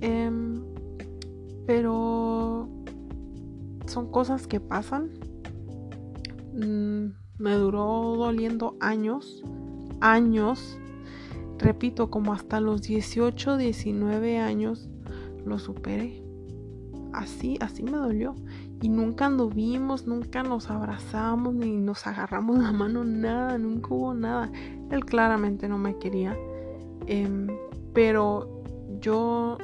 Em, 0.00 0.62
pero 1.66 2.68
son 3.86 4.10
cosas 4.10 4.46
que 4.46 4.60
pasan. 4.60 5.10
Mm, 6.54 7.21
me 7.42 7.54
duró 7.54 8.14
doliendo 8.16 8.76
años, 8.78 9.42
años. 10.00 10.78
Repito, 11.58 12.08
como 12.08 12.32
hasta 12.32 12.60
los 12.60 12.82
18, 12.82 13.56
19 13.56 14.38
años 14.38 14.88
lo 15.44 15.58
superé. 15.58 16.22
Así, 17.12 17.58
así 17.60 17.82
me 17.82 17.98
dolió. 17.98 18.36
Y 18.80 18.88
nunca 18.88 19.26
anduvimos, 19.26 20.06
nunca 20.06 20.44
nos 20.44 20.70
abrazamos, 20.70 21.52
ni 21.52 21.76
nos 21.76 22.06
agarramos 22.06 22.58
la 22.58 22.70
mano, 22.70 23.04
nada, 23.04 23.58
nunca 23.58 23.92
hubo 23.92 24.14
nada. 24.14 24.50
Él 24.92 25.04
claramente 25.04 25.68
no 25.68 25.78
me 25.78 25.98
quería. 25.98 26.36
Em, 27.06 27.48
pero 27.92 28.62
yo 29.00 29.58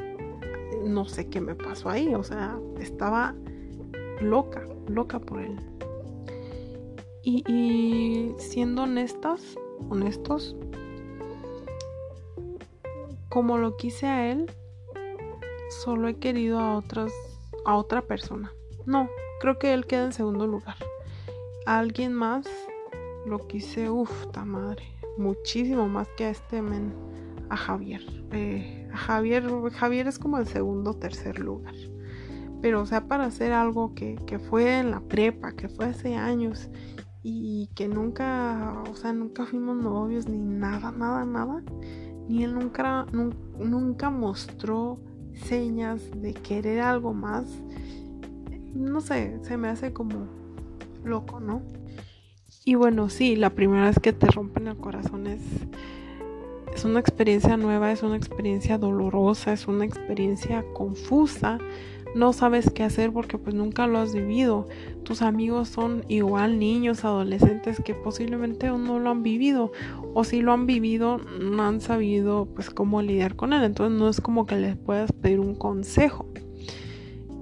no 0.84 1.04
sé 1.04 1.28
qué 1.28 1.40
me 1.40 1.54
pasó 1.54 1.90
ahí. 1.90 2.12
O 2.16 2.24
sea, 2.24 2.58
estaba 2.80 3.36
loca, 4.20 4.66
loca 4.88 5.20
por 5.20 5.40
él. 5.40 5.56
Y, 7.30 8.32
siendo 8.38 8.84
honestas, 8.84 9.58
honestos, 9.90 10.56
como 13.28 13.58
lo 13.58 13.76
quise 13.76 14.06
a 14.06 14.32
él, 14.32 14.50
solo 15.68 16.08
he 16.08 16.16
querido 16.16 16.58
a 16.58 16.78
otras, 16.78 17.12
a 17.66 17.76
otra 17.76 18.00
persona. 18.00 18.50
No, 18.86 19.10
creo 19.42 19.58
que 19.58 19.74
él 19.74 19.84
queda 19.84 20.06
en 20.06 20.14
segundo 20.14 20.46
lugar. 20.46 20.76
A 21.66 21.80
alguien 21.80 22.14
más 22.14 22.48
lo 23.26 23.46
quise, 23.46 23.90
uff, 23.90 24.26
ta 24.32 24.46
madre, 24.46 24.84
muchísimo 25.18 25.86
más 25.86 26.08
que 26.16 26.24
a 26.24 26.30
este 26.30 26.62
men, 26.62 26.94
a 27.50 27.58
Javier. 27.58 28.06
Eh, 28.32 28.88
a 28.90 28.96
Javier, 28.96 29.44
Javier 29.72 30.08
es 30.08 30.18
como 30.18 30.38
el 30.38 30.46
segundo 30.46 30.92
o 30.92 30.96
tercer 30.96 31.40
lugar. 31.40 31.74
Pero, 32.62 32.80
o 32.80 32.86
sea, 32.86 33.06
para 33.06 33.26
hacer 33.26 33.52
algo 33.52 33.94
que, 33.94 34.16
fue 34.48 34.78
en 34.78 34.92
la 34.92 35.00
prepa, 35.00 35.52
que 35.52 35.68
fue 35.68 35.84
hace 35.84 36.16
años 36.16 36.70
y 37.22 37.68
que 37.74 37.88
nunca, 37.88 38.82
o 38.90 38.94
sea, 38.94 39.12
nunca 39.12 39.44
fuimos 39.44 39.76
novios 39.76 40.28
ni 40.28 40.38
nada, 40.38 40.92
nada, 40.92 41.24
nada. 41.24 41.62
Ni 42.28 42.44
él 42.44 42.54
nunca, 42.54 43.06
nunca 43.58 44.10
mostró 44.10 44.98
señas 45.34 46.02
de 46.20 46.34
querer 46.34 46.80
algo 46.80 47.14
más. 47.14 47.46
No 48.74 49.00
sé, 49.00 49.38
se 49.42 49.56
me 49.56 49.68
hace 49.68 49.92
como 49.92 50.26
loco, 51.04 51.40
¿no? 51.40 51.62
Y 52.64 52.74
bueno, 52.74 53.08
sí, 53.08 53.34
la 53.34 53.50
primera 53.50 53.86
vez 53.86 53.98
que 53.98 54.12
te 54.12 54.26
rompen 54.26 54.68
el 54.68 54.76
corazón 54.76 55.26
es, 55.26 55.40
es 56.74 56.84
una 56.84 57.00
experiencia 57.00 57.56
nueva, 57.56 57.90
es 57.90 58.02
una 58.02 58.16
experiencia 58.16 58.76
dolorosa, 58.76 59.54
es 59.54 59.66
una 59.66 59.86
experiencia 59.86 60.64
confusa, 60.74 61.58
no 62.14 62.32
sabes 62.32 62.70
qué 62.70 62.84
hacer 62.84 63.12
porque 63.12 63.38
pues 63.38 63.54
nunca 63.54 63.86
lo 63.86 63.98
has 63.98 64.14
vivido. 64.14 64.66
Tus 65.04 65.22
amigos 65.22 65.68
son 65.68 66.04
igual 66.08 66.58
niños, 66.58 67.04
adolescentes 67.04 67.80
que 67.84 67.94
posiblemente 67.94 68.68
no 68.68 68.98
lo 68.98 69.10
han 69.10 69.22
vivido 69.22 69.72
o 70.14 70.24
si 70.24 70.40
lo 70.40 70.52
han 70.52 70.66
vivido 70.66 71.18
no 71.18 71.62
han 71.62 71.80
sabido 71.80 72.46
pues 72.54 72.70
cómo 72.70 73.02
lidiar 73.02 73.36
con 73.36 73.52
él. 73.52 73.62
Entonces 73.62 73.98
no 73.98 74.08
es 74.08 74.20
como 74.20 74.46
que 74.46 74.56
les 74.56 74.76
puedas 74.76 75.12
pedir 75.12 75.40
un 75.40 75.54
consejo. 75.54 76.26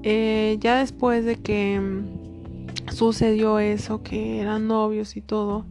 Eh, 0.02 0.58
ya 0.60 0.78
después 0.78 1.24
de 1.24 1.36
que 1.36 1.80
mm, 1.80 2.92
sucedió 2.92 3.58
eso, 3.58 4.02
que 4.02 4.40
eran 4.40 4.68
novios 4.68 5.16
y 5.16 5.20
todo, 5.20 5.66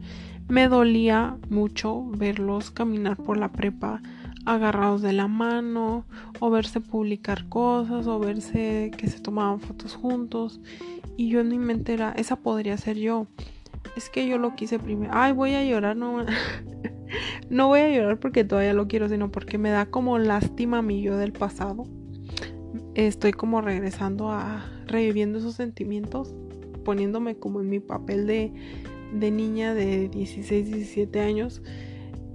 me 0.48 0.68
dolía 0.68 1.38
mucho 1.50 2.06
verlos 2.10 2.72
caminar 2.72 3.18
por 3.18 3.38
la 3.38 3.52
prepa 3.52 4.02
agarrados 4.46 5.02
de 5.02 5.14
la 5.14 5.28
mano, 5.28 6.06
o 6.40 6.50
verse 6.50 6.80
publicar 6.82 7.50
cosas, 7.50 8.08
o 8.08 8.20
verse 8.20 8.92
que 8.98 9.08
se 9.08 9.20
tomaban 9.20 9.60
fotos 9.60 9.96
juntos. 9.96 10.62
Y 11.18 11.30
yo 11.30 11.40
en 11.40 11.50
mi 11.50 11.60
mente 11.60 11.94
era, 11.94 12.12
esa 12.12 12.38
podría 12.38 12.78
ser 12.78 12.98
yo. 12.98 13.28
Es 13.96 14.10
que 14.10 14.28
yo 14.28 14.38
lo 14.38 14.56
quise 14.56 14.80
primero. 14.80 15.12
Ay, 15.14 15.32
voy 15.34 15.54
a 15.54 15.64
llorar, 15.64 15.96
no. 15.96 16.26
no 17.50 17.68
voy 17.68 17.80
a 17.80 17.90
llorar 17.90 18.20
porque 18.20 18.44
todavía 18.44 18.74
lo 18.74 18.88
quiero, 18.88 19.10
sino 19.10 19.32
porque 19.32 19.58
me 19.58 19.70
da 19.70 19.88
como 19.88 20.18
lástima 20.18 20.80
a 20.80 20.82
mí 20.82 21.02
yo 21.02 21.18
del 21.18 21.34
pasado. 21.34 21.84
Estoy 22.94 23.32
como 23.34 23.62
regresando 23.62 24.32
a 24.32 24.66
reviviendo 24.86 25.40
esos 25.40 25.56
sentimientos, 25.56 26.34
poniéndome 26.84 27.38
como 27.38 27.62
en 27.62 27.70
mi 27.70 27.80
papel 27.80 28.28
de, 28.28 28.54
de 29.14 29.32
niña 29.32 29.74
de 29.74 30.10
16, 30.10 30.68
17 30.68 31.20
años 31.22 31.62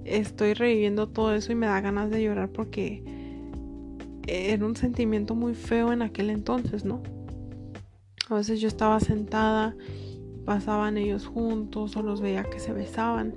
estoy 0.04 0.54
reviviendo 0.54 1.08
todo 1.08 1.34
eso 1.34 1.52
y 1.52 1.54
me 1.54 1.66
da 1.66 1.80
ganas 1.80 2.10
de 2.10 2.22
llorar 2.22 2.48
porque 2.50 3.02
era 4.26 4.64
un 4.64 4.76
sentimiento 4.76 5.34
muy 5.34 5.54
feo 5.54 5.92
en 5.92 6.02
aquel 6.02 6.30
entonces, 6.30 6.84
¿no? 6.84 7.02
A 8.28 8.34
veces 8.36 8.60
yo 8.60 8.68
estaba 8.68 9.00
sentada, 9.00 9.76
pasaban 10.44 10.98
ellos 10.98 11.26
juntos 11.26 11.96
o 11.96 12.02
los 12.02 12.20
veía 12.20 12.44
que 12.44 12.60
se 12.60 12.72
besaban 12.72 13.34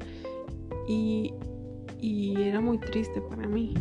y, 0.87 1.33
era 2.01 2.59
muy 2.59 2.77
triste 2.77 3.21
para 3.21 3.47
mí. 3.47 3.73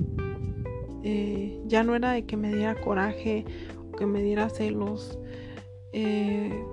Eh, 1.03 1.61
ya 1.67 1.83
no 1.83 1.97
era 1.97 2.13
de 2.13 2.25
que 2.25 2.37
me 2.37 2.55
diera 2.55 2.81
coraje 2.81 3.45
o 3.77 3.97
que 3.97 4.07
me 4.07 4.23
diera 4.23 4.49
celos, 4.49 5.19
eh, 5.93 6.65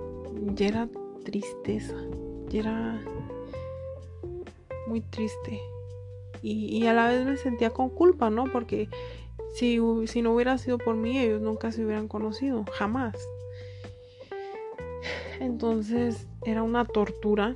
ya 0.56 0.68
era 0.68 0.90
tristeza, 1.24 1.96
ya 2.50 2.60
era 2.60 3.02
muy 4.88 5.02
triste 5.02 5.60
y, 6.42 6.86
a 6.86 6.94
la 6.94 7.08
vez 7.08 7.26
me 7.26 7.38
sentía 7.38 7.70
con 7.70 7.90
culpa, 7.90 8.30
¿no? 8.30 8.46
Porque 8.46 8.90
si, 9.54 9.80
si 10.06 10.22
no 10.22 10.34
hubiera 10.34 10.58
sido 10.58 10.78
por 10.78 10.96
mí, 10.96 11.18
ellos 11.18 11.42
nunca 11.42 11.72
se 11.72 11.84
hubieran 11.84 12.08
conocido, 12.08 12.66
jamás. 12.72 13.16
Entonces 15.40 16.28
era 16.46 16.64
una 16.64 16.86
tortura 16.86 17.56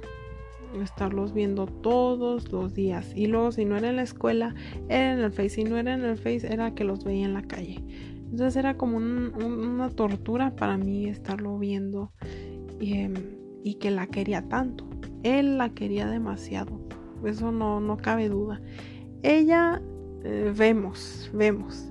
estarlos 0.82 1.34
viendo 1.34 1.68
todos 1.68 2.52
los 2.52 2.74
días. 2.74 3.12
Y 3.16 3.28
luego 3.28 3.52
si 3.52 3.66
no 3.66 3.78
era 3.78 3.90
en 3.90 3.98
la 3.98 4.04
escuela, 4.04 4.56
era 4.90 5.14
en 5.14 5.20
el 5.20 5.32
Face. 5.32 5.50
Si 5.50 5.64
no 5.64 5.78
era 5.78 5.94
en 5.94 6.04
el 6.04 6.18
Face, 6.18 6.52
era 6.52 6.74
que 6.74 6.84
los 6.84 7.04
veía 7.04 7.26
en 7.26 7.34
la 7.34 7.44
calle. 7.44 7.84
Entonces 8.32 8.56
era 8.56 8.78
como 8.78 8.98
una 8.98 9.90
tortura 9.92 10.56
para 10.56 10.78
mí 10.78 11.08
estarlo 11.08 11.60
viendo 11.60 12.14
em, 12.80 13.14
y 13.64 13.76
que 13.76 13.92
la 13.92 14.08
quería 14.08 14.48
tanto. 14.50 14.90
Él 15.22 15.58
la 15.58 15.70
quería 15.70 16.08
demasiado 16.08 16.82
eso 17.28 17.52
no, 17.52 17.80
no 17.80 17.98
cabe 17.98 18.30
duda. 18.30 18.62
ella, 19.24 19.82
eh, 20.24 20.54
vemos, 20.56 21.30
vemos. 21.34 21.90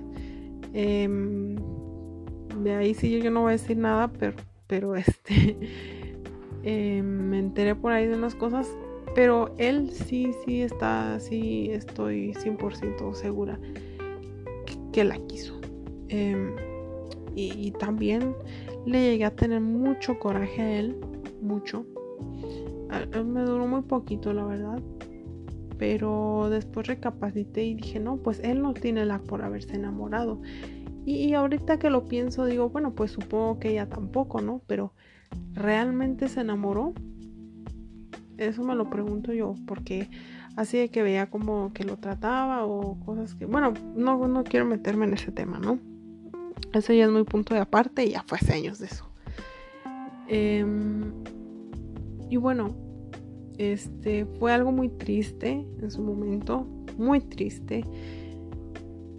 Em, 0.73 1.55
de 2.63 2.73
ahí 2.73 2.93
sí 2.93 3.21
yo 3.21 3.29
no 3.29 3.41
voy 3.41 3.49
a 3.49 3.51
decir 3.53 3.77
nada, 3.77 4.07
pero, 4.07 4.35
pero 4.67 4.95
este, 4.95 5.57
em, 6.63 7.05
me 7.05 7.39
enteré 7.39 7.75
por 7.75 7.91
ahí 7.91 8.07
de 8.07 8.15
unas 8.15 8.35
cosas, 8.35 8.67
pero 9.15 9.53
él 9.57 9.91
sí, 9.91 10.31
sí 10.45 10.61
está, 10.61 11.19
sí 11.19 11.69
estoy 11.71 12.33
100% 12.33 13.13
segura 13.13 13.59
que, 14.91 15.03
la 15.03 15.17
quiso. 15.27 15.59
Em, 16.09 16.55
y, 17.35 17.71
también 17.71 18.35
le 18.85 19.01
llegué 19.01 19.25
a 19.25 19.35
tener 19.35 19.59
mucho 19.59 20.19
coraje 20.19 20.61
a 20.61 20.79
él, 20.79 20.95
mucho. 21.41 21.85
me 23.25 23.41
duró 23.41 23.65
muy 23.65 23.81
poquito, 23.81 24.33
la 24.33 24.45
verdad. 24.45 24.79
Pero 25.77 26.49
después 26.49 26.87
recapacité 26.87 27.63
y 27.63 27.75
dije, 27.75 27.99
no, 27.99 28.17
pues 28.17 28.39
él 28.43 28.61
no 28.61 28.73
tiene 28.73 29.05
la 29.05 29.19
por 29.19 29.41
haberse 29.41 29.75
enamorado. 29.75 30.41
Y, 31.05 31.33
ahorita 31.33 31.79
que 31.79 31.89
lo 31.89 32.05
pienso, 32.05 32.45
digo, 32.45 32.69
bueno, 32.69 32.93
pues 32.95 33.11
supongo 33.11 33.59
que 33.59 33.71
ella 33.71 33.89
tampoco, 33.89 34.41
¿no? 34.41 34.61
Pero 34.67 34.93
¿realmente 35.51 36.29
se 36.29 36.41
enamoró? 36.41 36.93
Eso 38.37 38.63
me 38.63 38.73
lo 38.73 38.89
pregunto 38.89 39.33
yo, 39.33 39.55
porque 39.67 40.09
así 40.55 40.77
de 40.77 40.89
que 40.89 41.03
veía 41.03 41.29
como 41.29 41.73
que 41.73 41.83
lo 41.83 41.97
trataba 41.97 42.65
o 42.65 42.97
cosas 43.05 43.35
que, 43.35 43.45
bueno, 43.45 43.73
no, 43.95 44.27
no 44.27 44.43
quiero 44.45 44.65
meterme 44.65 45.05
en 45.05 45.13
ese 45.13 45.31
tema, 45.31 45.59
¿no? 45.59 45.77
Eso 46.71 46.93
ya 46.93 47.05
es 47.05 47.11
muy 47.11 47.23
punto 47.23 47.53
de 47.53 47.59
aparte 47.59 48.05
y 48.05 48.11
ya 48.11 48.23
fue 48.23 48.37
hace 48.37 48.53
años 48.53 48.79
de 48.79 48.85
eso. 48.85 49.05
Em, 50.27 51.11
y 52.29 52.37
bueno, 52.37 52.73
este 53.57 54.25
fue 54.25 54.51
algo 54.51 54.71
muy 54.71 54.89
triste 54.89 55.65
en 55.81 55.91
su 55.91 56.01
momento, 56.01 56.65
muy 56.97 57.19
triste. 57.21 57.85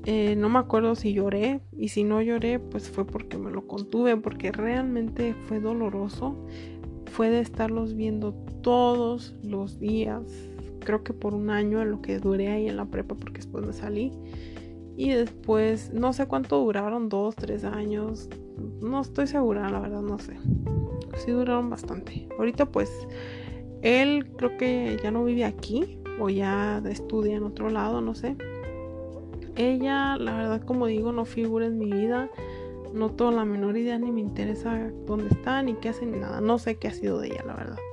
Eh, 0.07 0.37
no 0.37 0.51
me 0.51 0.59
acuerdo 0.59 0.95
si 0.95 1.15
lloré 1.15 1.61
y 1.79 1.89
si 1.89 2.05
no 2.05 2.21
lloré 2.21 2.59
pues 2.59 2.91
fue 2.91 3.07
porque 3.07 3.39
me 3.39 3.51
lo 3.51 3.67
contuve 3.67 4.17
porque 4.17 4.53
realmente 4.53 5.35
fue 5.47 5.61
doloroso. 5.61 6.37
Fue 7.07 7.31
de 7.31 7.41
estarlos 7.41 7.95
viendo 7.95 8.33
todos 8.61 9.35
los 9.43 9.79
días, 9.79 10.23
creo 10.81 11.05
que 11.05 11.13
por 11.13 11.35
un 11.35 11.51
año 11.51 11.81
en 11.81 11.91
lo 11.91 12.03
que 12.03 12.19
duré 12.19 12.49
ahí 12.49 12.69
en 12.69 12.77
la 12.77 12.87
prepa 12.87 13.15
porque 13.15 13.39
después 13.39 13.65
me 13.67 13.73
salí. 13.73 14.13
Y 14.97 15.11
después, 15.11 15.93
no 15.93 16.13
sé 16.13 16.27
cuánto 16.27 16.59
duraron, 16.61 17.09
dos, 17.09 17.35
tres 17.35 17.65
años. 17.65 18.29
No 18.81 19.01
estoy 19.01 19.27
segura, 19.27 19.69
la 19.69 19.81
verdad, 19.81 20.03
no 20.03 20.19
sé. 20.19 20.37
Sí 21.17 21.33
duraron 21.33 21.69
bastante. 21.69 22.29
Ahorita 22.39 22.67
pues, 22.67 22.91
él 23.85 24.27
creo 24.37 24.57
que 24.57 24.99
ya 25.03 25.11
no 25.11 25.25
vive 25.25 25.45
aquí 25.45 25.99
o 26.19 26.31
ya 26.31 26.83
estudia 26.89 27.37
en 27.37 27.45
otro 27.45 27.69
lado, 27.69 28.01
no 28.01 28.15
sé. 28.15 28.35
Ella, 29.57 30.17
la 30.17 30.37
verdad, 30.37 30.63
como 30.63 30.87
digo, 30.87 31.13
no 31.13 31.27
figura 31.27 31.67
en 31.67 31.79
mi 31.79 31.93
vida. 31.93 32.31
No 32.95 33.11
tengo 33.11 33.31
la 33.31 33.45
menor 33.45 33.77
idea 33.77 33.99
ni 33.99 34.11
me 34.11 34.23
interesa 34.23 34.91
dónde 35.07 35.29
está, 35.29 35.63
ni 35.63 35.75
qué 35.75 35.91
hace, 35.91 36.07
ni 36.07 36.19
nada. 36.19 36.41
No 36.41 36.59
sé 36.59 36.77
qué 36.77 36.89
ha 36.89 36.93
sido 36.93 37.21
de 37.21 37.29
ella, 37.29 37.45
la 37.47 37.55
verdad. 37.55 37.79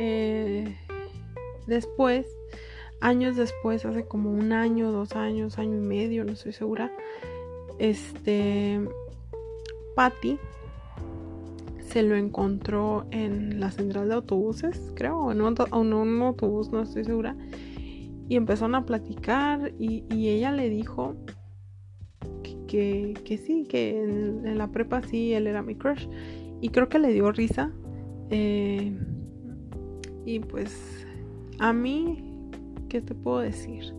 Eh, 0.00 0.76
después, 1.66 2.24
años 3.00 3.34
después, 3.34 3.84
hace 3.84 4.06
como 4.06 4.30
un 4.30 4.52
año, 4.52 4.92
dos 4.92 5.16
años, 5.16 5.58
año 5.58 5.76
y 5.76 5.80
medio, 5.80 6.24
no 6.24 6.34
estoy 6.34 6.52
segura, 6.52 6.92
este, 7.80 8.80
Patty 9.96 10.38
se 11.88 12.02
lo 12.02 12.16
encontró 12.16 13.06
en 13.10 13.60
la 13.60 13.70
central 13.70 14.08
de 14.08 14.14
autobuses, 14.14 14.92
creo, 14.94 15.18
o 15.18 15.32
en 15.32 15.40
un 15.40 16.22
autobús, 16.22 16.70
no 16.70 16.82
estoy 16.82 17.04
segura 17.04 17.34
y 18.28 18.36
empezaron 18.36 18.74
a 18.74 18.84
platicar 18.84 19.72
y, 19.78 20.04
ella 20.10 20.52
le 20.52 20.68
dijo 20.68 21.16
que, 22.66 23.14
sí, 23.42 23.66
que 23.66 24.02
en, 24.02 24.58
la 24.58 24.68
prepa 24.68 25.02
sí, 25.02 25.32
él 25.32 25.46
era 25.46 25.62
mi 25.62 25.74
crush. 25.74 26.06
Y 26.60 26.68
creo 26.68 26.90
que 26.90 26.98
le 26.98 27.12
dio 27.12 27.32
risa. 27.32 27.72
Eh, 28.28 28.98
y 30.26 30.40
pues 30.40 31.06
a 31.58 31.72
mí, 31.72 32.50
¿qué 32.90 33.00
te 33.00 33.14
puedo 33.14 33.38
decir? 33.38 33.94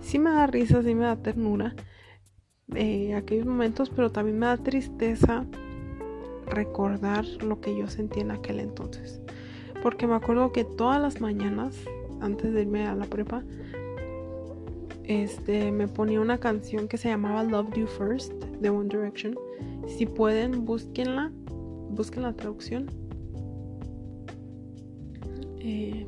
Sí 0.00 0.18
me 0.18 0.30
da 0.30 0.48
risa, 0.48 0.82
sí 0.82 0.96
me 0.96 1.04
da 1.04 1.16
ternura 1.22 1.76
eh, 2.74 3.14
aquellos 3.14 3.46
momentos, 3.46 3.90
pero 3.90 4.10
también 4.10 4.40
me 4.40 4.46
da 4.46 4.56
tristeza 4.56 5.46
recordar 6.48 7.24
lo 7.42 7.60
que 7.60 7.76
yo 7.76 7.88
sentí 7.88 8.20
en 8.20 8.30
aquel 8.30 8.60
entonces. 8.60 9.20
Porque 9.82 10.06
me 10.06 10.14
acuerdo 10.14 10.52
que 10.52 10.64
todas 10.64 11.00
las 11.00 11.20
mañanas, 11.20 11.76
antes 12.20 12.52
de 12.52 12.62
irme 12.62 12.86
a 12.86 12.94
la 12.94 13.04
prepa, 13.04 13.44
este, 15.04 15.72
me 15.72 15.88
ponía 15.88 16.20
una 16.20 16.38
canción 16.38 16.86
que 16.86 16.98
se 16.98 17.08
llamaba 17.08 17.42
Love 17.42 17.74
You 17.74 17.86
First 17.86 18.32
de 18.60 18.70
One 18.70 18.88
Direction. 18.88 19.36
Si 19.86 20.04
pueden, 20.04 20.66
búsquenla, 20.66 21.32
busquen 21.90 22.22
la 22.22 22.34
traducción. 22.34 22.86
Eh, 25.60 26.06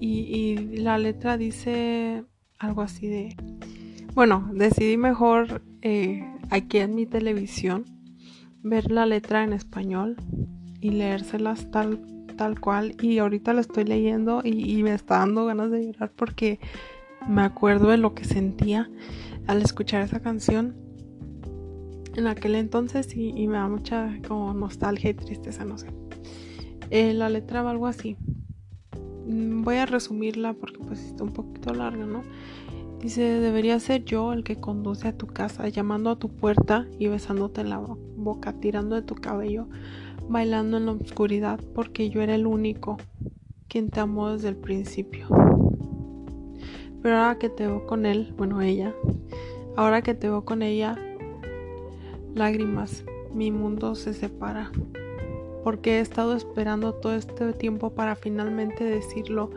y, 0.00 0.56
la 0.78 0.98
letra 0.98 1.36
dice 1.36 2.24
algo 2.58 2.82
así 2.82 3.08
de... 3.08 3.36
Bueno, 4.14 4.50
decidí 4.54 4.96
mejor 4.96 5.62
eh, 5.82 6.33
aquí 6.50 6.78
en 6.78 6.94
mi 6.94 7.06
televisión 7.06 7.84
ver 8.62 8.90
la 8.90 9.06
letra 9.06 9.44
en 9.44 9.52
español 9.52 10.16
y 10.80 10.90
leérselas 10.90 11.70
tal 11.70 12.00
tal 12.36 12.60
cual 12.60 12.96
y 13.00 13.18
ahorita 13.18 13.52
lo 13.52 13.60
estoy 13.60 13.84
leyendo 13.84 14.42
y, 14.44 14.82
me 14.82 14.92
está 14.92 15.18
dando 15.18 15.46
ganas 15.46 15.70
de 15.70 15.86
llorar 15.86 16.12
porque 16.14 16.58
me 17.28 17.42
acuerdo 17.42 17.88
de 17.88 17.96
lo 17.96 18.14
que 18.14 18.24
sentía 18.24 18.90
al 19.46 19.62
escuchar 19.62 20.02
esa 20.02 20.20
canción 20.20 20.74
en 22.16 22.26
aquel 22.26 22.54
entonces 22.54 23.14
y, 23.16 23.46
me 23.46 23.56
da 23.58 23.68
mucha 23.68 24.18
como 24.26 24.52
nostalgia 24.54 25.10
y 25.10 25.14
tristeza, 25.14 25.64
no 25.64 25.78
sé. 25.78 25.88
Eh, 26.90 27.12
la 27.12 27.28
letra 27.28 27.62
va 27.62 27.70
algo 27.70 27.86
así. 27.86 28.16
Mm, 29.26 29.62
voy 29.62 29.76
a 29.76 29.86
resumirla 29.86 30.52
porque 30.52 30.78
pues 30.78 31.00
está 31.00 31.24
un 31.24 31.32
poquito 31.32 31.74
larga, 31.74 32.06
¿no? 32.06 32.22
Dice, 33.04 33.20
debería 33.20 33.78
ser 33.80 34.06
yo 34.06 34.32
el 34.32 34.44
que 34.44 34.56
conduce 34.56 35.08
a 35.08 35.12
tu 35.12 35.26
casa, 35.26 35.68
llamando 35.68 36.08
a 36.08 36.18
tu 36.18 36.30
puerta 36.30 36.86
y 36.98 37.08
besándote 37.08 37.60
en 37.60 37.68
la 37.68 37.78
boca, 37.78 38.54
tirando 38.54 38.96
de 38.96 39.02
tu 39.02 39.14
cabello 39.14 39.68
bailando 40.26 40.78
en 40.78 40.86
la 40.86 40.92
oscuridad 40.92 41.60
porque 41.74 42.08
yo 42.08 42.22
era 42.22 42.34
el 42.34 42.46
único 42.46 42.96
quien 43.68 43.90
te 43.90 44.00
amó 44.00 44.30
desde 44.30 44.48
el 44.48 44.56
principio. 44.56 45.28
Pero 47.02 47.16
ahora 47.18 47.38
que 47.38 47.50
te 47.50 47.66
veo 47.66 47.86
con 47.86 48.06
él, 48.06 48.32
bueno, 48.38 48.62
ella, 48.62 48.94
ahora 49.76 50.00
que 50.00 50.14
te 50.14 50.30
veo 50.30 50.46
con 50.46 50.62
ella, 50.62 50.96
lágrimas, 52.34 53.04
mi 53.34 53.50
mundo 53.50 53.96
se 53.96 54.14
separa. 54.14 54.72
Porque 55.62 55.98
he 55.98 56.00
estado 56.00 56.34
esperando 56.34 56.94
todo 56.94 57.14
este 57.14 57.52
tiempo 57.52 57.90
para 57.90 58.16
finalmente 58.16 58.84
decirlo, 58.84 59.50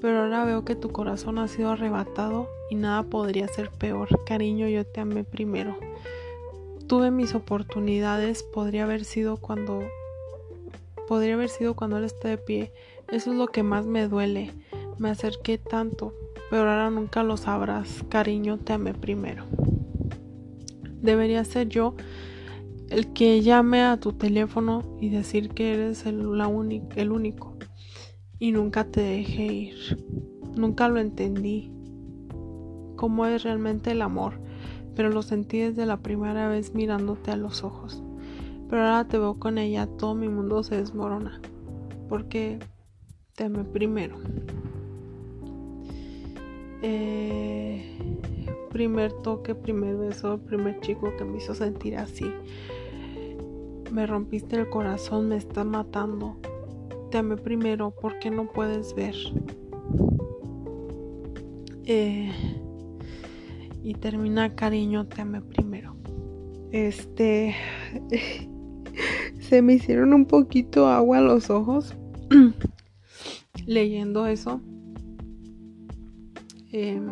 pero 0.00 0.22
ahora 0.22 0.44
veo 0.44 0.64
que 0.64 0.74
tu 0.74 0.90
corazón 0.90 1.38
ha 1.38 1.46
sido 1.46 1.70
arrebatado 1.70 2.48
y 2.70 2.74
nada 2.74 3.02
podría 3.04 3.48
ser 3.48 3.70
peor. 3.70 4.08
Cariño, 4.24 4.68
yo 4.68 4.86
te 4.86 5.00
amé 5.00 5.24
primero 5.24 5.76
tuve 6.86 7.10
mis 7.10 7.34
oportunidades 7.34 8.42
podría 8.42 8.84
haber 8.84 9.04
sido 9.04 9.36
cuando 9.38 9.82
podría 11.08 11.34
haber 11.34 11.48
sido 11.48 11.74
cuando 11.74 11.98
él 11.98 12.04
está 12.04 12.28
de 12.28 12.38
pie. 12.38 12.72
Eso 13.08 13.30
es 13.30 13.36
lo 13.36 13.48
que 13.48 13.62
más 13.62 13.86
me 13.86 14.08
duele. 14.08 14.52
Me 14.98 15.10
acerqué 15.10 15.58
tanto, 15.58 16.14
pero 16.50 16.62
ahora 16.62 16.90
nunca 16.90 17.22
lo 17.22 17.36
sabrás. 17.36 18.04
Cariño, 18.08 18.58
te 18.58 18.72
amé 18.72 18.94
primero. 18.94 19.44
Debería 21.00 21.44
ser 21.44 21.68
yo 21.68 21.94
el 22.90 23.12
que 23.12 23.42
llame 23.42 23.82
a 23.82 23.98
tu 23.98 24.12
teléfono 24.12 24.96
y 25.00 25.10
decir 25.10 25.50
que 25.50 25.74
eres 25.74 26.06
el, 26.06 26.20
el 26.96 27.12
único. 27.12 27.56
Y 28.38 28.52
nunca 28.52 28.84
te 28.84 29.00
dejé 29.00 29.44
ir. 29.44 30.04
Nunca 30.56 30.88
lo 30.88 30.98
entendí. 30.98 31.75
¿Cómo 32.96 33.26
es 33.26 33.44
realmente 33.44 33.92
el 33.92 34.02
amor? 34.02 34.34
pero 34.96 35.10
lo 35.10 35.22
sentí 35.22 35.60
desde 35.60 35.86
la 35.86 35.98
primera 35.98 36.48
vez 36.48 36.74
mirándote 36.74 37.30
a 37.30 37.36
los 37.36 37.62
ojos. 37.62 38.02
Pero 38.68 38.82
ahora 38.82 39.06
te 39.06 39.18
veo 39.18 39.34
con 39.34 39.58
ella, 39.58 39.86
todo 39.86 40.14
mi 40.14 40.28
mundo 40.28 40.62
se 40.62 40.76
desmorona, 40.76 41.40
porque 42.08 42.58
te 43.36 43.48
primero. 43.48 44.16
Eh, 46.82 47.84
primer 48.70 49.12
toque, 49.12 49.54
primer 49.54 49.96
beso, 49.96 50.38
primer 50.38 50.80
chico 50.80 51.12
que 51.16 51.24
me 51.24 51.38
hizo 51.38 51.54
sentir 51.54 51.98
así. 51.98 52.32
Me 53.92 54.06
rompiste 54.06 54.56
el 54.56 54.68
corazón, 54.68 55.28
me 55.28 55.36
está 55.36 55.62
matando. 55.62 56.36
Te 57.10 57.22
primero, 57.36 57.92
porque 58.00 58.30
no 58.30 58.50
puedes 58.50 58.94
ver? 58.94 59.14
Eh, 61.84 62.32
y 63.86 63.94
termina 63.94 64.56
cariño, 64.56 65.06
te 65.06 65.24
primero. 65.42 65.94
Este 66.72 67.54
se 69.38 69.62
me 69.62 69.74
hicieron 69.74 70.12
un 70.12 70.26
poquito 70.26 70.88
agua 70.88 71.20
los 71.20 71.50
ojos 71.50 71.94
leyendo 73.66 74.26
eso. 74.26 74.60
Em, 76.72 77.06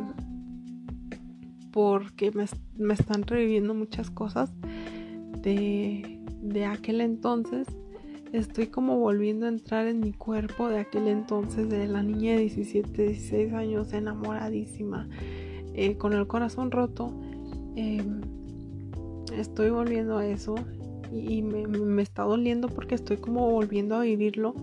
porque 1.70 2.32
me, 2.32 2.46
me, 2.76 2.94
están 2.94 3.22
reviviendo 3.22 3.72
muchas 3.72 4.10
cosas 4.10 4.52
de, 5.42 6.24
de 6.42 6.64
aquel 6.64 7.00
entonces. 7.02 7.68
Estoy 8.32 8.66
como 8.66 8.98
volviendo 8.98 9.46
a 9.46 9.50
entrar 9.50 9.86
en 9.86 10.00
mi 10.00 10.12
cuerpo 10.12 10.68
de 10.68 10.80
aquel 10.80 11.06
entonces, 11.06 11.68
de 11.68 11.86
la 11.86 12.02
niña 12.02 12.32
de 12.32 12.40
17, 12.40 13.10
16 13.10 13.52
años, 13.52 13.92
enamoradísima, 13.92 15.08
eh, 15.74 15.96
con 15.96 16.12
el 16.12 16.26
corazón 16.26 16.70
roto. 16.70 17.12
Em, 17.76 18.20
estoy 19.36 19.70
volviendo 19.70 20.16
a 20.18 20.26
eso 20.26 20.54
y, 21.12 21.42
me, 21.42 22.02
está 22.02 22.22
doliendo 22.22 22.68
porque 22.68 22.94
estoy 22.94 23.16
como 23.16 23.50
volviendo 23.50 23.96
a 23.96 24.02
vivirlo. 24.02 24.54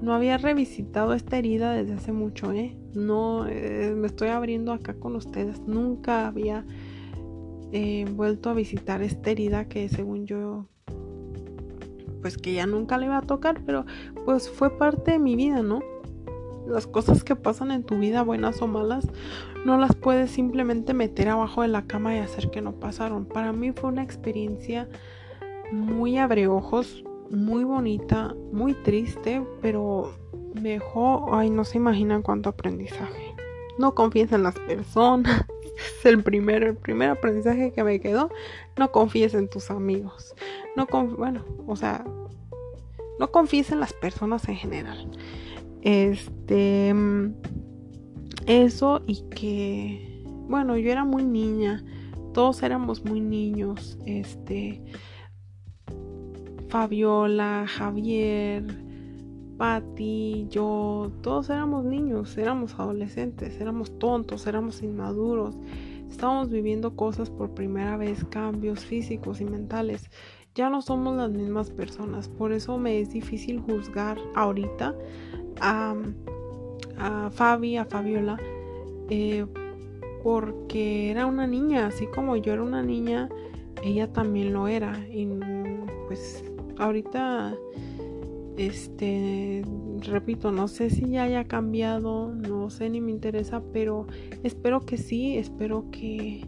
No 0.00 0.12
había 0.12 0.38
revisitado 0.38 1.14
esta 1.14 1.38
herida 1.38 1.72
desde 1.72 1.94
hace 1.94 2.12
mucho, 2.12 2.52
¿eh? 2.52 2.76
No, 2.94 3.46
eh, 3.48 3.94
me 3.96 4.06
estoy 4.06 4.28
abriendo 4.28 4.72
acá 4.72 4.94
con 4.94 5.16
ustedes. 5.16 5.60
Nunca 5.66 6.26
había 6.26 6.64
vuelto 8.14 8.50
a 8.50 8.54
visitar 8.54 9.02
esta 9.02 9.30
herida 9.30 9.64
que 9.68 9.88
según 9.88 10.26
yo, 10.26 10.66
pues 12.20 12.38
que 12.38 12.52
ya 12.52 12.66
nunca 12.66 12.98
le 12.98 13.06
iba 13.06 13.18
a 13.18 13.22
tocar, 13.22 13.62
pero 13.66 13.84
pues 14.24 14.48
fue 14.48 14.70
parte 14.78 15.12
de 15.12 15.18
mi 15.18 15.34
vida, 15.34 15.62
¿no? 15.62 15.80
Las 16.66 16.86
cosas 16.86 17.24
que 17.24 17.36
pasan 17.36 17.70
en 17.70 17.84
tu 17.84 17.98
vida, 17.98 18.22
buenas 18.22 18.62
o 18.62 18.66
malas, 18.66 19.06
no 19.64 19.76
las 19.76 19.94
puedes 19.94 20.30
simplemente 20.30 20.94
meter 20.94 21.28
abajo 21.28 21.62
de 21.62 21.68
la 21.68 21.86
cama 21.86 22.14
y 22.16 22.18
hacer 22.18 22.50
que 22.50 22.62
no 22.62 22.72
pasaron. 22.72 23.26
Para 23.26 23.52
mí 23.52 23.72
fue 23.72 23.90
una 23.90 24.02
experiencia 24.02 24.88
muy 25.72 26.18
abreojos, 26.18 27.04
muy 27.30 27.64
bonita, 27.64 28.34
muy 28.52 28.74
triste, 28.74 29.42
pero 29.60 30.14
me 30.54 30.70
dejó, 30.70 31.34
ay, 31.34 31.50
no 31.50 31.64
se 31.64 31.78
imaginan 31.78 32.22
cuánto 32.22 32.50
aprendizaje. 32.50 33.34
No 33.78 33.94
confíes 33.94 34.32
en 34.32 34.42
las 34.42 34.54
personas. 34.54 35.44
Es 35.74 36.06
el 36.06 36.22
primer, 36.22 36.62
el 36.62 36.76
primer 36.76 37.10
aprendizaje 37.10 37.72
que 37.72 37.82
me 37.82 37.98
quedó. 37.98 38.30
No 38.78 38.92
confíes 38.92 39.34
en 39.34 39.48
tus 39.48 39.72
amigos. 39.72 40.36
No 40.76 40.86
bueno, 40.86 41.44
o 41.66 41.74
sea, 41.74 42.04
no 43.18 43.32
confíes 43.32 43.72
en 43.72 43.80
las 43.80 43.92
personas 43.92 44.48
en 44.48 44.54
general. 44.54 45.10
Este. 45.84 46.92
Eso 48.46 49.02
y 49.06 49.22
que. 49.30 50.24
Bueno, 50.48 50.76
yo 50.76 50.90
era 50.90 51.04
muy 51.04 51.24
niña. 51.24 51.84
Todos 52.32 52.62
éramos 52.64 53.04
muy 53.04 53.20
niños. 53.20 53.98
Este. 54.04 54.82
Fabiola, 56.68 57.66
Javier, 57.68 58.64
Patti, 59.56 60.48
yo, 60.50 61.12
todos 61.22 61.48
éramos 61.48 61.84
niños, 61.84 62.36
éramos 62.36 62.74
adolescentes, 62.74 63.60
éramos 63.60 63.96
tontos, 64.00 64.48
éramos 64.48 64.82
inmaduros. 64.82 65.56
Estábamos 66.10 66.50
viviendo 66.50 66.96
cosas 66.96 67.30
por 67.30 67.54
primera 67.54 67.96
vez, 67.96 68.24
cambios 68.24 68.80
físicos 68.80 69.40
y 69.40 69.44
mentales. 69.44 70.10
Ya 70.56 70.68
no 70.68 70.82
somos 70.82 71.16
las 71.16 71.30
mismas 71.30 71.70
personas, 71.70 72.28
por 72.28 72.52
eso 72.52 72.76
me 72.78 72.98
es 72.98 73.10
difícil 73.10 73.60
juzgar 73.60 74.18
ahorita 74.34 74.96
a, 75.60 75.94
a 76.98 77.30
Fabi, 77.30 77.76
a 77.76 77.84
Fabiola, 77.84 78.38
eh, 79.10 79.46
porque 80.22 81.10
era 81.10 81.26
una 81.26 81.46
niña, 81.46 81.86
así 81.86 82.06
como 82.06 82.36
yo 82.36 82.52
era 82.52 82.62
una 82.62 82.82
niña, 82.82 83.28
ella 83.82 84.12
también 84.12 84.52
lo 84.52 84.68
era. 84.68 84.98
Y 85.10 85.28
pues 86.06 86.44
ahorita, 86.78 87.54
este, 88.56 89.62
repito, 90.00 90.50
no 90.52 90.68
sé 90.68 90.90
si 90.90 91.08
ya 91.10 91.24
haya 91.24 91.44
cambiado, 91.44 92.34
no 92.34 92.70
sé 92.70 92.88
ni 92.88 93.00
me 93.00 93.10
interesa, 93.10 93.62
pero 93.72 94.06
espero 94.42 94.80
que 94.80 94.96
sí, 94.96 95.36
espero 95.36 95.90
que, 95.90 96.46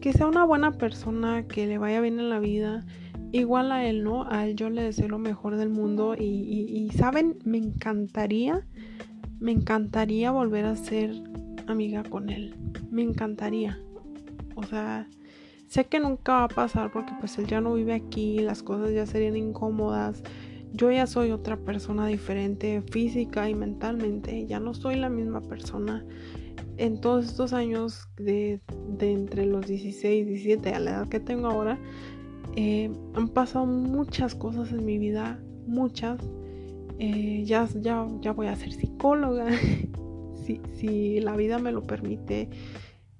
que 0.00 0.12
sea 0.12 0.26
una 0.26 0.44
buena 0.44 0.72
persona, 0.72 1.46
que 1.46 1.66
le 1.66 1.78
vaya 1.78 2.00
bien 2.00 2.18
en 2.20 2.28
la 2.28 2.40
vida 2.40 2.84
igual 3.32 3.72
a 3.72 3.86
él, 3.86 4.02
¿no? 4.02 4.24
A 4.30 4.46
él 4.46 4.56
yo 4.56 4.70
le 4.70 4.82
deseo 4.82 5.08
lo 5.08 5.18
mejor 5.18 5.56
del 5.56 5.70
mundo 5.70 6.14
y, 6.18 6.90
saben, 6.96 7.38
me 7.44 7.58
encantaría, 7.58 8.66
me 9.38 9.52
encantaría 9.52 10.30
volver 10.30 10.64
a 10.64 10.76
ser 10.76 11.12
amiga 11.66 12.02
con 12.02 12.30
él. 12.30 12.54
Me 12.90 13.02
encantaría. 13.02 13.78
O 14.56 14.64
sea, 14.64 15.08
sé 15.68 15.86
que 15.86 16.00
nunca 16.00 16.32
va 16.32 16.44
a 16.44 16.48
pasar 16.48 16.90
porque 16.92 17.12
pues 17.20 17.38
él 17.38 17.46
ya 17.46 17.60
no 17.60 17.74
vive 17.74 17.94
aquí, 17.94 18.40
las 18.40 18.62
cosas 18.62 18.92
ya 18.92 19.06
serían 19.06 19.36
incómodas. 19.36 20.22
Yo 20.72 20.90
ya 20.90 21.06
soy 21.06 21.32
otra 21.32 21.56
persona 21.56 22.06
diferente 22.06 22.82
física 22.92 23.48
y 23.48 23.54
mentalmente, 23.54 24.46
ya 24.46 24.60
no 24.60 24.74
soy 24.74 24.96
la 24.96 25.08
misma 25.08 25.40
persona. 25.40 26.04
En 26.76 27.00
todos 27.00 27.26
estos 27.26 27.52
años 27.52 28.08
de, 28.16 28.60
de 28.98 29.12
entre 29.12 29.46
los 29.46 29.66
16 29.66 30.26
y 30.26 30.30
17 30.30 30.70
a 30.70 30.78
la 30.78 30.90
edad 30.92 31.08
que 31.08 31.20
tengo 31.20 31.48
ahora, 31.48 31.78
eh, 32.56 32.90
han 33.14 33.28
pasado 33.28 33.66
muchas 33.66 34.34
cosas 34.34 34.72
en 34.72 34.84
mi 34.84 34.98
vida, 34.98 35.40
muchas. 35.66 36.20
Eh, 36.98 37.44
ya, 37.46 37.66
ya, 37.80 38.06
ya 38.20 38.32
voy 38.32 38.48
a 38.48 38.56
ser 38.56 38.72
psicóloga. 38.72 39.46
si, 40.44 40.60
si 40.74 41.20
la 41.20 41.36
vida 41.36 41.58
me 41.58 41.72
lo 41.72 41.82
permite, 41.82 42.48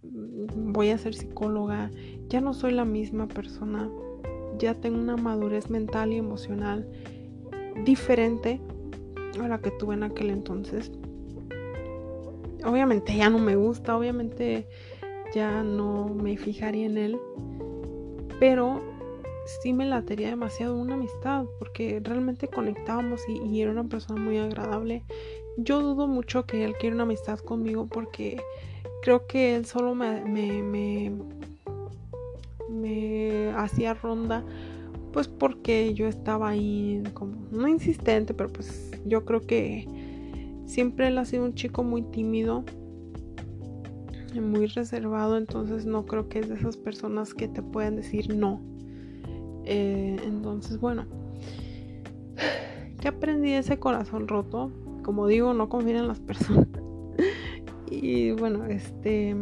mm, 0.03 0.73
voy 0.73 0.91
a 0.91 0.99
ser 0.99 1.15
psicóloga. 1.15 1.91
Ya 2.29 2.41
no 2.41 2.55
soy 2.55 2.73
la 2.73 2.85
misma 2.85 3.29
persona. 3.29 3.89
Ya 4.59 4.75
tengo 4.75 4.99
una 4.99 5.17
madurez 5.17 5.71
mental 5.71 6.13
y 6.13 6.17
emocional 6.17 6.87
diferente 7.85 8.61
a 9.41 9.49
la 9.49 9.59
que 9.61 9.71
tuve 9.71 9.95
en 9.95 10.03
aquel 10.03 10.31
entonces. 10.31 10.91
Obviamente 12.65 13.17
ya 13.17 13.31
no 13.31 13.39
me 13.39 13.57
gusta, 13.57 13.97
obviamente 13.97 14.67
ya 15.33 15.63
no 15.63 16.09
me 16.09 16.37
fijaría 16.37 16.87
en 16.87 16.99
él. 16.99 17.19
Pero 18.39 18.90
sí 19.63 19.73
me 19.73 19.87
latería 19.87 20.29
demasiado 20.29 20.77
una 20.77 20.95
amistad 20.95 21.45
porque 21.59 22.01
realmente 22.03 22.49
conectábamos 22.49 23.21
y, 23.29 23.61
era 23.61 23.71
una 23.71 23.85
persona 23.85 24.21
muy 24.21 24.39
agradable. 24.39 25.05
Yo 25.57 25.81
dudo 25.81 26.07
mucho 26.07 26.47
que 26.47 26.65
él 26.65 26.75
quiera 26.79 26.95
una 26.95 27.05
amistad 27.05 27.39
conmigo 27.39 27.87
porque 27.87 28.41
creo 29.03 29.27
que 29.27 29.57
él 29.57 29.67
solo 29.67 29.95
me, 29.95 30.23
me, 30.25 31.13
me, 32.69 33.53
hacía 33.57 33.95
ronda 33.95 34.45
pues 35.13 35.27
porque 35.27 35.93
yo 35.93 36.07
estaba 36.07 36.51
ahí 36.51 37.03
como 37.15 37.35
no 37.51 37.67
insistente 37.67 38.33
pero 38.33 38.49
pues 38.49 38.93
yo 39.05 39.25
creo 39.25 39.41
que 39.41 39.89
siempre 40.67 41.09
él 41.09 41.19
ha 41.19 41.25
sido 41.25 41.45
un 41.45 41.55
chico 41.55 41.83
muy 41.83 42.03
tímido 42.03 42.65
muy 44.41 44.67
reservado 44.67 45.37
entonces 45.37 45.85
no 45.85 46.07
creo 46.07 46.29
que 46.29 46.39
es 46.39 46.49
de 46.49 46.55
esas 46.55 46.77
personas 46.77 47.35
que 47.35 47.49
te 47.49 47.61
pueden 47.61 47.97
decir 47.97 48.33
no 48.37 48.70
eh, 49.73 50.17
entonces, 50.25 50.81
bueno, 50.81 51.07
¿qué 53.01 53.07
aprendí 53.07 53.53
de 53.53 53.59
ese 53.59 53.79
corazón 53.79 54.27
roto? 54.27 54.73
Como 55.05 55.29
digo, 55.29 55.55
no 55.55 55.69
confíen 55.69 55.99
en 55.99 56.09
las 56.09 56.19
personas. 56.19 56.67
y 57.91 58.33
bueno, 58.33 58.67
este... 58.67 59.37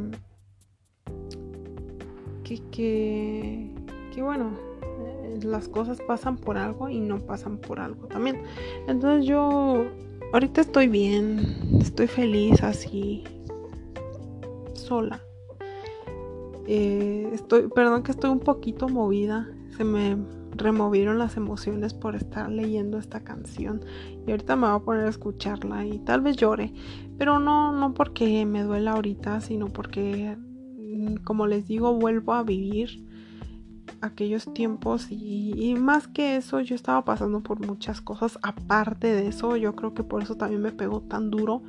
Que, 2.44 2.62
que, 2.70 3.74
que 4.14 4.22
bueno, 4.22 4.50
eh, 4.82 5.38
las 5.44 5.66
cosas 5.66 5.98
pasan 6.02 6.36
por 6.36 6.58
algo 6.58 6.90
y 6.90 7.00
no 7.00 7.20
pasan 7.20 7.56
por 7.56 7.80
algo 7.80 8.06
también. 8.08 8.42
Entonces 8.86 9.26
yo 9.26 9.86
ahorita 10.34 10.60
estoy 10.60 10.88
bien, 10.88 11.56
estoy 11.80 12.06
feliz 12.06 12.62
así, 12.62 13.24
sola. 14.74 15.22
Eh, 16.66 17.30
estoy, 17.32 17.68
perdón 17.68 18.02
que 18.02 18.10
estoy 18.12 18.28
un 18.28 18.40
poquito 18.40 18.90
movida 18.90 19.48
se 19.78 19.84
me 19.84 20.16
removieron 20.56 21.18
las 21.18 21.36
emociones 21.36 21.94
por 21.94 22.16
estar 22.16 22.50
leyendo 22.50 22.98
esta 22.98 23.20
canción. 23.20 23.80
Y 24.26 24.32
ahorita 24.32 24.56
me 24.56 24.66
voy 24.66 24.76
a 24.76 24.84
poner 24.84 25.06
a 25.06 25.08
escucharla 25.08 25.86
y 25.86 26.00
tal 26.00 26.20
vez 26.20 26.36
llore, 26.36 26.74
pero 27.16 27.38
no 27.38 27.70
no 27.70 27.94
porque 27.94 28.44
me 28.44 28.64
duela 28.64 28.92
ahorita, 28.92 29.40
sino 29.40 29.68
porque 29.68 30.36
mm, 30.36 31.18
como 31.22 31.46
les 31.46 31.68
digo, 31.68 31.94
vuelvo 31.94 32.34
a 32.34 32.42
vivir 32.42 33.06
aquellos 34.00 34.52
tiempos. 34.52 35.12
Y, 35.12 35.54
y, 35.56 35.76
más 35.76 36.08
que 36.08 36.36
eso 36.36 36.60
yo 36.60 36.74
estaba 36.74 37.04
pasando 37.04 37.40
por 37.40 37.64
muchas 37.64 38.00
cosas 38.00 38.36
aparte 38.42 39.06
de 39.06 39.28
eso. 39.28 39.56
Yo 39.56 39.76
creo 39.76 39.94
que 39.94 40.02
por 40.02 40.24
eso 40.24 40.36
también 40.36 40.60
me 40.60 40.72
pegó 40.72 41.02
tan 41.02 41.30
duro 41.30 41.62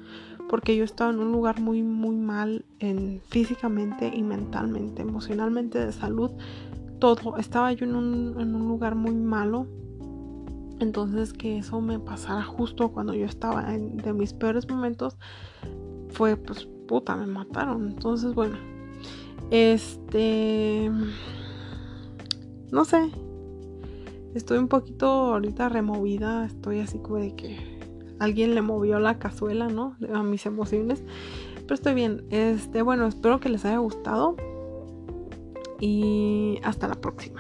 porque 0.49 0.75
yo 0.75 0.83
estaba 0.83 1.11
en 1.11 1.19
un 1.19 1.31
lugar 1.31 1.61
muy 1.61 1.83
muy 1.83 2.15
mal 2.15 2.65
en 2.79 3.21
físicamente 3.29 4.11
y 4.13 4.23
mentalmente 4.23 5.03
emocionalmente 5.03 5.77
de 5.77 5.91
salud 5.91 6.31
todo. 6.99 7.37
Estaba 7.37 7.71
yo 7.73 7.85
en 7.85 7.95
un, 7.95 8.67
lugar 8.67 8.95
muy 8.95 9.15
malo. 9.15 9.67
Entonces 10.79 11.33
que 11.33 11.57
eso 11.57 11.81
me 11.81 11.99
pasara 11.99 12.43
justo 12.43 12.91
cuando 12.91 13.13
yo 13.13 13.25
estaba 13.25 13.73
en 13.73 13.97
de 13.97 14.13
mis 14.13 14.33
peores 14.33 14.69
momentos 14.69 15.17
fue 16.09 16.37
pues 16.37 16.69
puta, 16.87 17.15
me 17.15 17.27
mataron. 17.27 17.89
Entonces 17.89 18.33
bueno, 18.33 18.57
este... 19.51 20.91
No 22.71 22.85
sé. 22.85 23.09
Estoy 24.35 24.59
un 24.59 24.67
poquito 24.67 25.07
ahorita 25.07 25.69
removida, 25.69 26.45
estoy 26.45 26.79
así 26.79 26.99
como 26.99 27.17
de 27.17 27.35
que 27.35 27.79
alguien 28.19 28.53
le 28.53 28.61
movió 28.61 28.99
la 28.99 29.17
cazuela, 29.17 29.67
¿no? 29.69 29.95
A 30.13 30.21
mis 30.21 30.45
emociones. 30.45 31.03
Pero 31.55 31.73
estoy 31.73 31.95
bien. 31.95 32.25
Este, 32.29 32.83
bueno, 32.83 33.07
espero 33.07 33.39
que 33.39 33.49
les 33.49 33.65
haya 33.65 33.77
gustado. 33.77 34.35
Y 35.79 36.59
hasta 36.63 36.87
la 36.87 36.95
próxima. 36.95 37.38